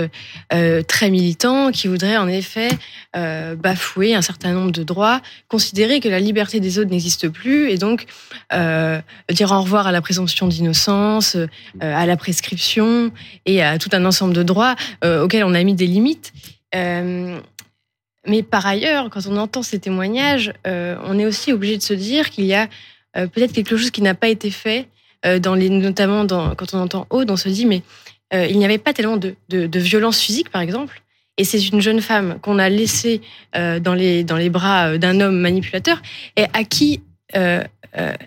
euh, 0.53 0.83
très 0.83 1.09
militants 1.09 1.71
qui 1.71 1.87
voudraient 1.87 2.17
en 2.17 2.27
effet 2.27 2.69
euh, 3.15 3.55
bafouer 3.55 4.15
un 4.15 4.23
certain 4.23 4.53
nombre 4.53 4.73
de 4.73 4.83
droits, 4.83 5.21
considérer 5.47 6.01
que 6.01 6.09
la 6.09 6.19
liberté 6.19 6.59
des 6.59 6.81
autres 6.81 6.91
n'existe 6.91 7.29
plus 7.29 7.71
et 7.71 7.79
donc 7.79 8.07
dire 8.51 9.53
au 9.53 9.61
revoir 9.61 9.87
à 9.87 9.93
la 9.93 10.01
présomption 10.01 10.49
d'innocence, 10.49 11.37
à 11.81 12.07
la 12.07 12.17
prescription 12.17 13.13
et 13.45 13.63
à 13.63 13.79
tout 13.79 13.91
un 13.93 14.05
ensemble 14.05 14.35
de 14.35 14.43
droits 14.43 14.75
auxquels 15.05 15.45
on 15.45 15.55
a 15.55 15.63
mis 15.63 15.75
des 15.75 15.87
limites. 15.87 16.33
mais 16.73 18.43
par 18.43 18.67
ailleurs, 18.67 19.11
quand 19.11 19.27
on 19.27 19.37
entend 19.37 19.63
ces 19.63 19.79
témoignages, 19.79 20.53
on 20.65 21.19
est 21.19 21.27
aussi 21.27 21.53
obligé 21.53 21.77
de 21.77 21.83
se 21.83 21.95
dire 21.95 22.31
qu'il 22.31 22.47
y 22.47 22.55
a 22.55 22.69
peut-être 23.15 23.53
quelque 23.53 23.77
chose 23.77 23.91
qui 23.91 24.03
n'a 24.03 24.15
pas 24.15 24.29
été 24.29 24.51
fait 24.51 24.89
dans 25.25 25.55
les, 25.55 25.69
notamment 25.71 26.25
dans, 26.25 26.55
quand 26.55 26.75
on 26.75 26.79
entend 26.79 27.07
Aude, 27.11 27.31
on 27.31 27.37
se 27.37 27.49
dit, 27.49 27.67
mais 27.67 27.83
euh, 28.35 28.47
il 28.49 28.59
n'y 28.59 28.65
avait 28.65 28.79
pas 28.79 28.93
tellement 28.93 29.17
de, 29.17 29.35
de, 29.49 29.67
de 29.67 29.79
violence 29.79 30.21
physique, 30.21 30.51
par 30.51 30.63
exemple. 30.63 31.03
Et 31.39 31.45
c'est 31.45 31.69
une 31.69 31.81
jeune 31.81 32.01
femme 32.01 32.39
qu'on 32.41 32.59
a 32.59 32.69
laissée 32.69 33.21
euh, 33.57 33.79
dans, 33.79 33.95
les, 33.95 34.25
dans 34.25 34.37
les 34.37 34.49
bras 34.49 34.97
d'un 34.97 35.21
homme 35.21 35.39
manipulateur 35.39 36.01
et 36.37 36.45
à 36.53 36.65
qui 36.65 37.03
euh, 37.35 37.63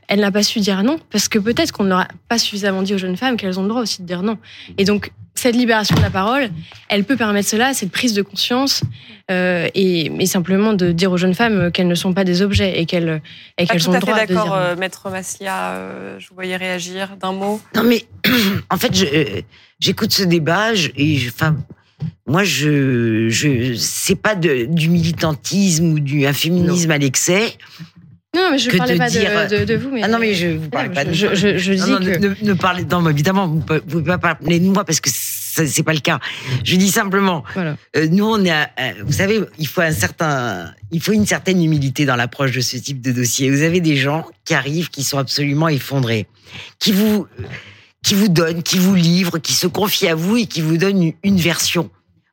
elle 0.07 0.19
n'a 0.19 0.31
pas 0.31 0.43
su 0.43 0.59
dire 0.59 0.81
non, 0.83 0.99
parce 1.11 1.27
que 1.27 1.37
peut-être 1.39 1.71
qu'on 1.71 1.83
n'aura 1.83 2.07
pas 2.27 2.39
suffisamment 2.39 2.81
dit 2.81 2.95
aux 2.95 2.97
jeunes 2.97 3.17
femmes 3.17 3.37
qu'elles 3.37 3.59
ont 3.59 3.63
le 3.63 3.69
droit 3.69 3.81
aussi 3.81 4.01
de 4.01 4.07
dire 4.07 4.23
non. 4.23 4.37
Et 4.77 4.83
donc, 4.83 5.11
cette 5.35 5.55
libération 5.55 5.95
de 5.95 6.01
la 6.01 6.09
parole, 6.09 6.49
elle 6.89 7.03
peut 7.03 7.15
permettre 7.15 7.47
cela, 7.47 7.73
cette 7.73 7.91
prise 7.91 8.13
de 8.13 8.21
conscience, 8.21 8.83
euh, 9.31 9.69
et, 9.73 10.11
et, 10.21 10.25
simplement 10.25 10.73
de 10.73 10.91
dire 10.91 11.11
aux 11.11 11.17
jeunes 11.17 11.35
femmes 11.35 11.71
qu'elles 11.71 11.87
ne 11.87 11.95
sont 11.95 12.13
pas 12.13 12.23
des 12.23 12.41
objets 12.41 12.79
et 12.79 12.85
qu'elles 12.85 13.21
et 13.57 13.65
qu'elles 13.65 13.89
ont 13.89 13.93
le 13.93 13.99
droit 13.99 14.19
de 14.21 14.25
dire. 14.25 14.35
D'accord, 14.35 14.55
euh, 14.55 14.75
maître 14.75 15.09
Maslia, 15.09 15.71
euh, 15.71 16.19
je 16.19 16.27
vous 16.29 16.35
voyais 16.35 16.57
réagir 16.57 17.15
d'un 17.17 17.31
mot. 17.31 17.61
Non 17.75 17.83
mais 17.83 18.05
en 18.69 18.77
fait, 18.77 18.91
j'écoute 19.79 20.11
ce 20.11 20.23
débat 20.23 20.73
et 20.95 21.19
enfin. 21.27 21.55
Moi, 22.25 22.45
je, 22.45 23.27
je, 23.27 23.73
c'est 23.73 24.15
pas 24.15 24.33
de, 24.33 24.65
du 24.69 24.87
militantisme 24.87 25.91
ou 25.91 25.99
du 25.99 26.25
un 26.25 26.31
féminisme 26.31 26.91
à 26.91 26.97
l'excès. 26.97 27.57
Non, 28.35 28.51
mais 28.51 28.59
je 28.59 28.69
ne 28.69 28.77
parlais 28.77 28.97
pas 28.97 29.09
de, 29.09 29.65
de, 29.65 29.75
vous. 29.75 29.89
Mais 29.89 30.03
ah 30.03 30.07
non, 30.07 30.19
mais 30.19 30.35
je 30.35 30.49
vous 30.49 30.69
parlais 30.69 30.89
pas 30.89 31.03
de 31.03 31.13
je, 31.13 31.33
je, 31.33 31.57
je 31.57 31.73
dis 31.73 31.81
que... 31.81 32.19
ne, 32.19 32.35
ne, 32.43 32.53
parlez, 32.53 32.85
non, 32.85 33.07
évidemment, 33.09 33.47
vous 33.47 33.63
ne 33.73 33.79
pouvez 33.79 34.03
pas 34.03 34.19
parler 34.19 34.59
de 34.59 34.67
moi 34.67 34.85
parce 34.85 34.99
que 35.01 35.09
c'est 35.11 35.83
pas 35.83 35.93
le 35.93 35.99
cas. 35.99 36.19
Je 36.63 36.75
dis 36.75 36.91
simplement, 36.91 37.43
voilà. 37.55 37.75
euh, 37.95 38.07
nous, 38.07 38.25
on 38.25 38.45
est, 38.45 38.51
à, 38.51 38.69
vous 39.03 39.13
savez, 39.13 39.41
il 39.57 39.67
faut 39.67 39.81
un 39.81 39.91
certain, 39.91 40.71
il 40.91 41.01
faut 41.01 41.11
une 41.11 41.25
certaine 41.25 41.63
humilité 41.63 42.05
dans 42.05 42.15
l'approche 42.15 42.51
de 42.51 42.61
ce 42.61 42.77
type 42.77 43.01
de 43.01 43.11
dossier. 43.11 43.49
Vous 43.49 43.63
avez 43.63 43.81
des 43.81 43.95
gens 43.95 44.27
qui 44.45 44.53
arrivent, 44.53 44.89
qui 44.89 45.03
sont 45.03 45.17
absolument 45.17 45.67
effondrés, 45.67 46.27
qui 46.77 46.91
vous, 46.91 47.25
qui 48.03 48.13
vous 48.13 48.29
donnent, 48.29 48.61
qui 48.61 48.77
vous 48.77 48.93
livrent, 48.95 49.39
qui 49.39 49.53
se 49.53 49.65
confient 49.65 50.09
à 50.09 50.15
vous 50.15 50.37
et 50.37 50.45
qui 50.45 50.61
vous 50.61 50.77
donnent 50.77 51.01
une, 51.01 51.13
une 51.23 51.37
version. 51.37 51.89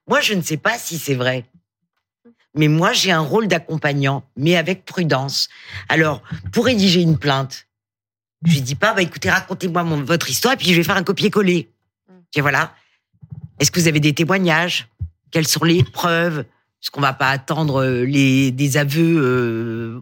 Moi, 0.08 0.20
je 0.20 0.34
ne 0.34 0.42
sais 0.42 0.58
pas 0.58 0.76
si 0.78 0.98
c'est 0.98 1.14
vrai. 1.14 1.44
Mais 2.56 2.68
moi, 2.68 2.92
j'ai 2.92 3.12
un 3.12 3.20
rôle 3.20 3.48
d'accompagnant, 3.48 4.24
mais 4.36 4.56
avec 4.56 4.84
prudence. 4.84 5.48
Alors, 5.88 6.22
pour 6.52 6.64
rédiger 6.64 7.02
une 7.02 7.18
plainte, 7.18 7.66
je 8.44 8.54
lui 8.54 8.62
dis 8.62 8.74
pas, 8.74 8.94
bah 8.94 9.02
écoutez, 9.02 9.30
racontez-moi 9.30 9.82
votre 9.82 10.30
histoire, 10.30 10.54
et 10.54 10.56
puis 10.56 10.68
je 10.68 10.74
vais 10.74 10.82
faire 10.82 10.96
un 10.96 11.02
copier-coller. 11.02 11.70
Et 12.34 12.40
voilà. 12.40 12.74
Est-ce 13.58 13.70
que 13.70 13.80
vous 13.80 13.88
avez 13.88 14.00
des 14.00 14.14
témoignages? 14.14 14.88
Quelles 15.30 15.46
sont 15.46 15.64
les 15.64 15.82
preuves? 15.82 16.40
Est-ce 16.40 16.90
qu'on 16.90 17.00
va 17.00 17.12
pas 17.12 17.30
attendre 17.30 17.82
euh, 17.82 18.04
les 18.04 18.52
des 18.52 18.76
aveux 18.76 19.16
euh, 19.18 20.00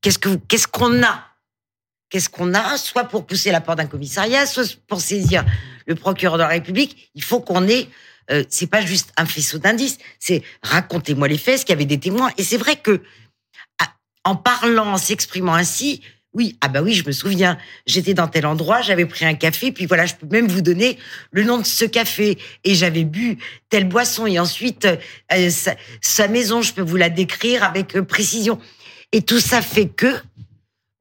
qu'est-ce 0.00 0.18
que 0.18 0.34
qu'est-ce 0.34 0.66
qu'on 0.66 1.02
a? 1.02 1.24
Qu'est-ce 2.10 2.28
qu'on 2.28 2.52
a? 2.54 2.76
Soit 2.76 3.04
pour 3.04 3.26
pousser 3.26 3.50
la 3.50 3.60
porte 3.60 3.78
d'un 3.78 3.86
commissariat, 3.86 4.46
soit 4.46 4.78
pour 4.86 5.00
saisir 5.00 5.44
le 5.86 5.94
procureur 5.94 6.36
de 6.36 6.42
la 6.42 6.48
République. 6.48 7.10
Il 7.14 7.22
faut 7.22 7.40
qu'on 7.40 7.66
ait 7.68 7.88
euh, 8.30 8.44
c'est 8.48 8.66
pas 8.66 8.80
juste 8.80 9.12
un 9.16 9.26
faisceau 9.26 9.58
d'indices, 9.58 9.98
c'est 10.18 10.42
racontez-moi 10.62 11.28
les 11.28 11.38
faits, 11.38 11.60
ce 11.60 11.64
qu'il 11.64 11.72
y 11.72 11.76
avait 11.76 11.84
des 11.84 12.00
témoins. 12.00 12.30
Et 12.38 12.44
c'est 12.44 12.56
vrai 12.56 12.76
que 12.76 13.00
en 14.24 14.36
parlant, 14.36 14.92
en 14.92 14.96
s'exprimant 14.96 15.54
ainsi, 15.54 16.00
oui, 16.34 16.58
ah 16.60 16.68
bah 16.68 16.82
oui, 16.82 16.94
je 16.94 17.06
me 17.06 17.12
souviens, 17.12 17.56
j'étais 17.86 18.12
dans 18.12 18.26
tel 18.26 18.44
endroit, 18.44 18.82
j'avais 18.82 19.06
pris 19.06 19.24
un 19.24 19.34
café, 19.34 19.70
puis 19.70 19.86
voilà, 19.86 20.04
je 20.04 20.14
peux 20.14 20.26
même 20.26 20.48
vous 20.48 20.62
donner 20.62 20.98
le 21.30 21.44
nom 21.44 21.58
de 21.58 21.64
ce 21.64 21.84
café, 21.84 22.38
et 22.64 22.74
j'avais 22.74 23.04
bu 23.04 23.38
telle 23.68 23.88
boisson, 23.88 24.26
et 24.26 24.38
ensuite 24.40 24.88
euh, 25.32 25.50
sa, 26.00 26.28
maison, 26.28 26.60
je 26.60 26.72
peux 26.72 26.82
vous 26.82 26.96
la 26.96 27.08
décrire 27.08 27.62
avec 27.62 27.96
euh, 27.96 28.02
précision. 28.02 28.58
Et 29.12 29.22
tout 29.22 29.38
ça 29.38 29.62
fait 29.62 29.86
que 29.86 30.12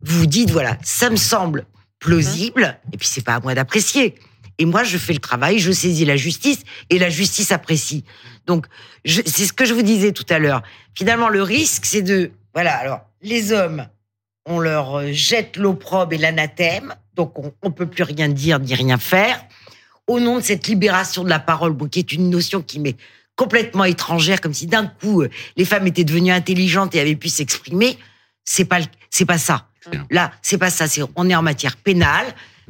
vous 0.02 0.20
vous 0.20 0.26
dites, 0.28 0.52
voilà, 0.52 0.78
ça 0.84 1.10
me 1.10 1.16
semble 1.16 1.66
plausible, 1.98 2.78
et 2.92 2.98
puis 2.98 3.08
c'est 3.08 3.24
pas 3.24 3.36
à 3.36 3.40
moi 3.40 3.56
d'apprécier. 3.56 4.16
Et 4.58 4.66
moi, 4.66 4.84
je 4.84 4.98
fais 4.98 5.14
le 5.14 5.20
travail, 5.20 5.60
je 5.60 5.72
saisis 5.72 6.06
la 6.06 6.16
justice, 6.16 6.60
et 6.90 7.00
la 7.00 7.10
justice 7.10 7.52
apprécie. 7.52 8.04
Donc, 8.46 8.68
c'est 9.06 9.46
ce 9.46 9.54
que 9.54 9.66
je 9.66 9.74
vous 9.74 9.82
disais 9.82 10.12
tout 10.12 10.26
à 10.30 10.40
l'heure. 10.40 10.62
Finalement, 10.96 11.30
le 11.30 11.42
risque, 11.42 11.86
c'est 11.86 12.02
de, 12.02 12.32
voilà, 12.54 12.76
alors, 12.76 13.02
les 13.22 13.52
hommes, 13.52 13.88
on 14.46 14.60
leur 14.60 15.00
euh, 15.00 15.12
jette 15.12 15.58
l'opprobre 15.58 16.14
et 16.14 16.18
l'anathème, 16.18 16.94
donc 17.16 17.38
on 17.40 17.54
ne 17.64 17.70
peut 17.70 17.88
plus 17.88 18.04
rien 18.04 18.28
dire 18.28 18.60
ni 18.60 18.74
rien 18.76 18.98
faire. 18.98 19.44
Au 20.08 20.20
nom 20.20 20.38
de 20.38 20.44
cette 20.44 20.68
libération 20.68 21.24
de 21.24 21.30
la 21.30 21.40
parole, 21.40 21.78
qui 21.90 22.00
est 22.00 22.12
une 22.12 22.30
notion 22.30 22.62
qui 22.62 22.80
m'est 22.80 22.98
complètement 23.36 23.86
étrangère, 23.86 24.42
comme 24.42 24.54
si 24.54 24.68
d'un 24.68 24.88
coup 24.88 25.22
euh, 25.22 25.30
les 25.56 25.66
femmes 25.66 25.88
étaient 25.88 26.04
devenues 26.04 26.32
intelligentes 26.32 26.94
et 26.96 27.00
avaient 27.00 27.16
pu 27.16 27.30
s'exprimer, 27.30 27.98
c'est 28.44 28.66
pas 28.66 28.80
c'est 29.10 29.26
pas 29.26 29.38
ça. 29.38 29.70
Là, 30.12 30.32
c'est 30.42 30.58
pas 30.58 30.70
ça. 30.70 30.88
C'est 30.88 31.02
on 31.16 31.30
est 31.30 31.36
en 31.36 31.42
matière 31.42 31.76
pénale, 31.78 32.26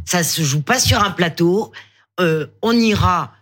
ça 0.05 0.23
se 0.23 0.41
joue 0.41 0.61
pas 0.61 0.79
sur 0.79 1.03
un 1.03 1.11
plateau. 1.11 1.71
Euh, 2.19 2.47
on 2.61 2.73
ira 2.73 3.33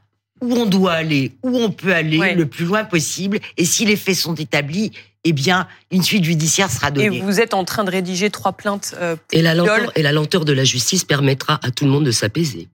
où 0.41 0.54
on 0.54 0.65
doit 0.65 0.93
aller, 0.93 1.34
où 1.43 1.58
on 1.58 1.69
peut 1.69 1.93
aller, 1.93 2.34
le 2.34 2.45
plus 2.45 2.65
loin 2.65 2.84
possible. 2.84 3.39
Et 3.58 3.65
si 3.65 3.86
les 3.86 3.95
faits 3.95 4.15
sont 4.15 4.34
établis, 4.36 4.91
eh 5.24 5.34
bien, 5.34 5.67
une 5.91 6.02
suite 6.02 6.24
judiciaire 6.24 6.71
sera 6.71 6.89
donnée. 6.89 7.17
Et 7.17 7.21
vous 7.21 7.39
êtes 7.39 7.54
en 7.54 7.63
train 7.63 7.84
de 7.84 7.91
rédiger 7.91 8.32
trois 8.32 8.54
plaintes. 8.54 8.95
Euh, 9.00 9.15
et, 9.32 9.41
la 9.41 9.54
lenteur, 9.54 9.91
et 9.95 10.02
la 10.02 10.12
lenteur 10.12 10.45
de 10.45 10.54
la 10.54 10.63
justice 10.63 11.04
permettra 11.04 11.60
à 11.62 11.69
tout 11.69 11.86
le 11.86 11.91
monde 11.91 12.06
de 12.06 12.12
s'apaiser. 12.12 12.69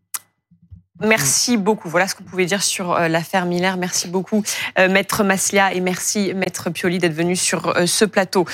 Merci 1.01 1.57
beaucoup. 1.57 1.89
Voilà 1.89 2.07
ce 2.07 2.15
qu'on 2.15 2.23
pouvait 2.23 2.45
dire 2.45 2.63
sur 2.63 2.93
euh, 2.93 3.07
l'affaire 3.07 3.45
Miller. 3.45 3.77
Merci 3.77 4.07
beaucoup, 4.07 4.43
Maître 4.77 5.23
Maslia, 5.23 5.73
et 5.73 5.81
merci, 5.81 6.33
Maître 6.33 6.69
Pioli, 6.69 6.97
d'être 6.97 7.13
venu 7.13 7.35
sur 7.35 7.73
ce 7.85 8.05
plateau. 8.05 8.45